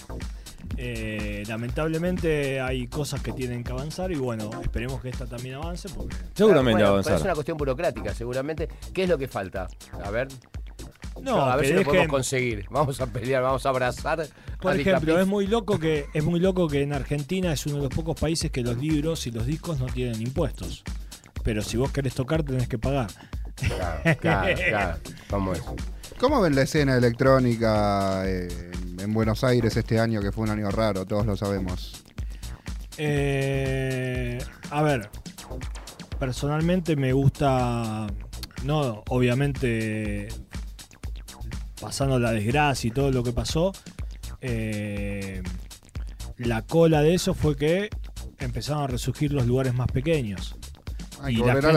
[0.77, 5.89] Eh, lamentablemente hay cosas que tienen que avanzar y bueno, esperemos que esta también avance
[5.89, 8.69] porque Seguramente Bueno, va a pero Es una cuestión burocrática, seguramente.
[8.93, 9.67] ¿Qué es lo que falta?
[10.05, 10.29] A ver.
[11.23, 12.65] No, a ver que si lo podemos dejen- conseguir.
[12.69, 14.27] Vamos a pelear, vamos a abrazar.
[14.61, 17.77] Por a ejemplo, es muy loco que es muy loco que en Argentina es uno
[17.77, 20.83] de los pocos países que los libros y los discos no tienen impuestos.
[21.43, 23.07] Pero si vos querés tocar tenés que pagar.
[23.55, 24.97] Claro, claro, claro.
[25.29, 25.61] ¿Cómo es?
[26.19, 30.69] ¿Cómo ven la escena electrónica eh, en Buenos Aires este año, que fue un año
[30.71, 31.05] raro?
[31.05, 32.03] Todos lo sabemos.
[32.97, 34.37] Eh,
[34.71, 35.09] a ver,
[36.19, 38.07] personalmente me gusta,
[38.65, 40.27] no, obviamente,
[41.80, 43.72] pasando la desgracia y todo lo que pasó,
[44.41, 45.41] eh,
[46.38, 47.89] la cola de eso fue que
[48.39, 50.56] empezaron a resurgir los lugares más pequeños.
[51.22, 51.72] Hay que la volver gente-.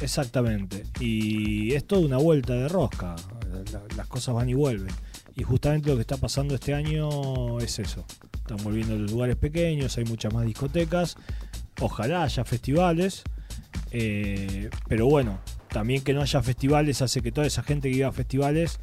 [0.00, 0.84] Exactamente.
[0.98, 3.14] Y es toda una vuelta de rosca.
[3.72, 4.92] La- las cosas van y vuelven.
[5.36, 8.04] Y justamente lo que está pasando este año es eso.
[8.34, 11.16] Están volviendo los lugares pequeños, hay muchas más discotecas.
[11.80, 13.22] Ojalá haya festivales.
[13.94, 15.38] eh, pero bueno,
[15.68, 18.80] también que no haya festivales hace que toda esa gente que iba a festivales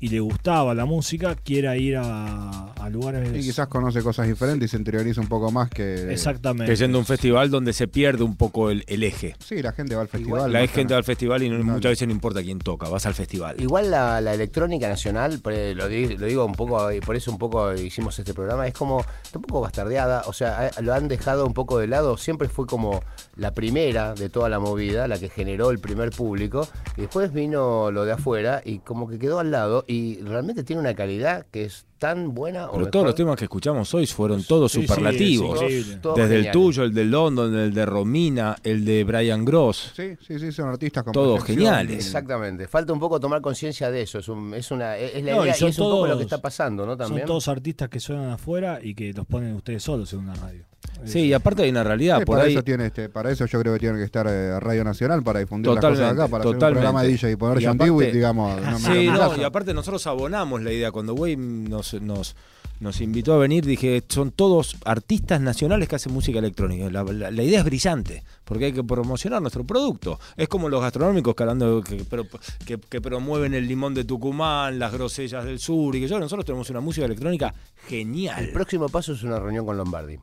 [0.00, 3.30] y le gustaba la música quiera ir a, a lugares.
[3.36, 6.12] Y quizás conoce cosas diferentes y se interioriza un poco más que.
[6.12, 6.70] Exactamente.
[6.70, 9.34] Que siendo un festival donde se pierde un poco el, el eje.
[9.38, 10.52] Sí, la gente va al festival.
[10.52, 13.14] La gente va al festival y no- muchas veces no importa quién toca, vas al
[13.14, 13.60] festival.
[13.60, 17.38] Igual la, la electrónica nacional, por- lo, di- lo digo un poco, por eso un
[17.38, 21.08] poco hicimos este programa, es como está un poco bastardeada, o sea, eh, lo han
[21.08, 23.02] dejado un poco de lado, siempre fue como
[23.36, 27.90] la primera de toda la movida, la que generó el primer público, y después vino
[27.90, 31.64] lo de afuera y como que quedó al lado, y realmente tiene una calidad que
[31.64, 32.90] es tan buena o Pero mejor.
[32.92, 35.58] todos los temas que escuchamos hoy fueron todos Sí, superlativos.
[36.02, 39.92] Todos Desde el tuyo, el de London, el de Romina, el de Brian Gross.
[39.96, 41.96] Sí, sí, sí, son artistas con Todos geniales.
[42.06, 45.38] Exactamente, falta un poco tomar conciencia de eso, es, un- es una es la No,
[45.38, 46.96] y idea y, son es un poco lo todos- que está pasando, ¿no?
[46.96, 47.22] También.
[47.22, 50.64] Son todos artistas que suenan afuera y que los ponen ustedes solos en una radio.
[51.04, 52.52] Sí, y aparte hay una realidad Sí, por para ahí.
[52.54, 55.40] eso tiene este, para eso yo creo que tiene que estar eh, Radio Nacional para
[55.40, 56.80] difundir Totalmente, las cosas acá, para hacer un totalmente.
[56.80, 58.60] programa de DJ y poner John aparte- Dewitt, digamos.
[58.62, 60.90] no me Sí, no, y aparte nosotros abonamos la idea.
[60.92, 62.36] Cuando Way nos, nos,
[62.80, 66.90] nos invitó a venir, dije, son todos artistas nacionales que hacen música electrónica.
[66.90, 70.18] La, la- la idea es brillante, porque hay que promocionar nuestro producto.
[70.36, 72.24] Es como los gastronómicos que, hablando, que, pero-
[72.66, 76.44] que, que promueven el limón de Tucumán, las grosellas del sur, y que yo, nosotros
[76.44, 77.54] tenemos una música electrónica
[77.84, 78.50] El genial.
[78.52, 80.18] próximo paso es una reunión con Lombardi.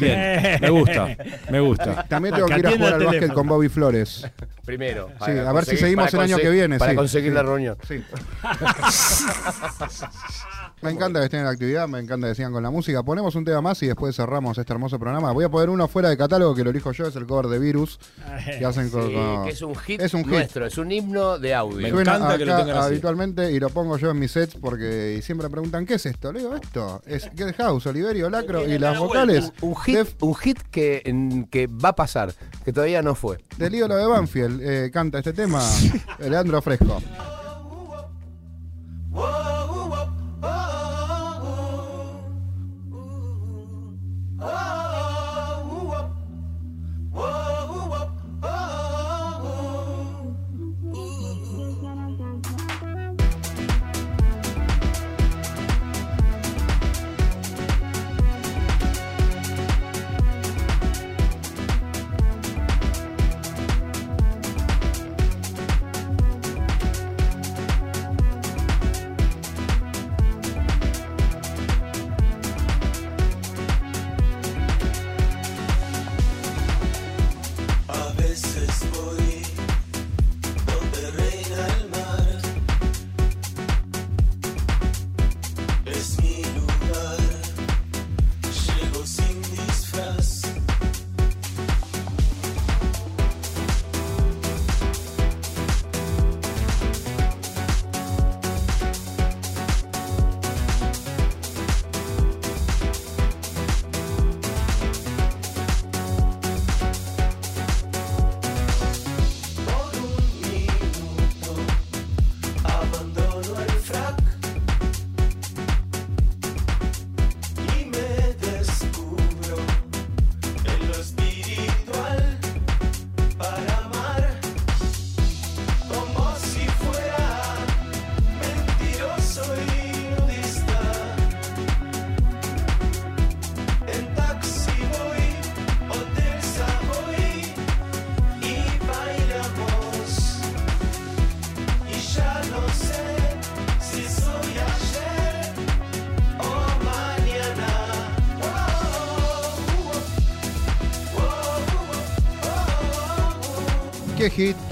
[0.00, 1.16] Bien, me gusta,
[1.50, 2.04] me gusta.
[2.08, 4.26] También tengo Que ir a jugar al básquet con Bobby Flores.
[4.64, 5.10] primero.
[5.24, 6.78] Sí, a ver si seguimos el año que viene.
[6.78, 7.76] Para sí, conseguir la reunión.
[7.86, 8.02] Sí.
[10.82, 13.02] Me encanta que estén en la actividad, me encanta que sigan con la música.
[13.02, 15.30] Ponemos un tema más y después cerramos este hermoso programa.
[15.32, 17.58] Voy a poner uno fuera de catálogo que lo elijo yo, es el cover de
[17.58, 17.98] Virus.
[18.58, 20.30] Que hacen con, Sí, con- que es un hit Es un hit.
[20.32, 21.76] nuestro, es un himno de audio.
[21.80, 22.86] Me Suena encanta que lo tengan así.
[22.88, 26.06] habitualmente y lo pongo yo en mis sets porque y siempre me preguntan ¿qué es
[26.06, 26.32] esto?
[26.32, 30.34] Le digo esto, es Get House, Oliverio Lacro y las vocales Un hit, de, un
[30.34, 32.32] hit que, en- que va a pasar,
[32.64, 33.38] que todavía no fue.
[33.58, 34.60] del ídolo de Banfield.
[34.62, 35.60] Eh, canta este tema
[36.20, 37.02] Leandro Fresco.
[44.42, 44.69] A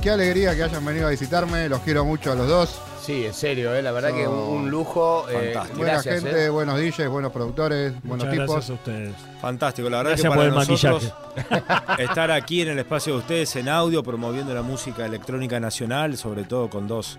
[0.03, 2.81] Qué alegría que hayan venido a visitarme, los quiero mucho a los dos.
[3.03, 5.27] Sí, en serio, eh, la verdad que un, lujo.
[5.31, 5.79] eh, Fantástico.
[5.79, 6.49] Buena gracias, gente, eh.
[6.51, 8.51] buenos DJs, buenos productores, buenos Muchas tipos.
[8.55, 9.15] gracias a ustedes.
[9.41, 11.15] Fantástico, la verdad Gracias que por para el nosotros
[11.99, 16.45] estar aquí en el espacio de ustedes en audio promoviendo la música electrónica nacional, sobre
[16.45, 17.19] todo con dos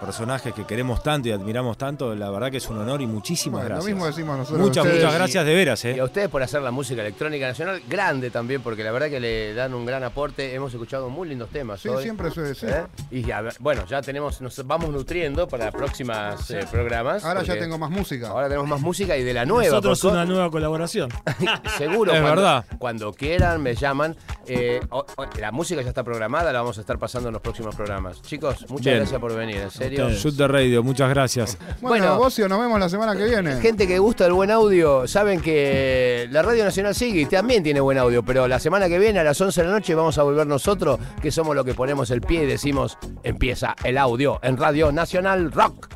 [0.00, 3.60] personajes que queremos tanto y admiramos tanto, la verdad que es un honor y muchísimas
[3.62, 3.94] Bueno, lo gracias.
[3.94, 4.60] mismo decimos nosotros.
[4.60, 5.02] Muchas, ustedes.
[5.04, 6.00] muchas gracias de veras, Y eh.
[6.00, 9.54] a ustedes por hacer la música electrónica nacional, grande también, porque la verdad que le
[9.54, 10.54] dan un gran aporte.
[10.54, 11.80] Hemos escuchado muy lindos temas.
[11.80, 12.02] Sí, hoy.
[12.02, 12.86] siempre suele ser.
[13.10, 13.16] ¿Eh?
[13.22, 17.24] Y a ver, bueno, ya tenemos, nos vamos nutriendo para próximos eh, programas.
[17.24, 18.28] Ahora ya tengo más música.
[18.28, 19.68] Ahora tenemos más música y de la nueva.
[19.70, 21.10] Nosotros una nueva colaboración.
[21.76, 22.64] Seguro, Es cuando, verdad.
[22.78, 24.16] Cuando quieran, me llaman.
[24.46, 27.42] Eh, o- o- la música ya está programada, la vamos a estar pasando en los
[27.42, 28.22] próximos programas.
[28.22, 28.96] Chicos, muchas Bien.
[28.98, 30.10] gracias por venir, en serio.
[30.10, 31.58] Shoot the Radio, muchas gracias.
[31.80, 32.18] Bueno, Bueno.
[32.18, 33.60] Bocio, nos vemos la semana que viene.
[33.60, 37.80] Gente que gusta del buen audio, saben que la Radio Nacional sigue y también tiene
[37.80, 40.22] buen audio, pero la semana que viene a las 11 de la noche vamos a
[40.22, 44.56] volver nosotros, que somos los que ponemos el pie y decimos, empieza el audio en
[44.56, 45.88] Radio Nacional Rock.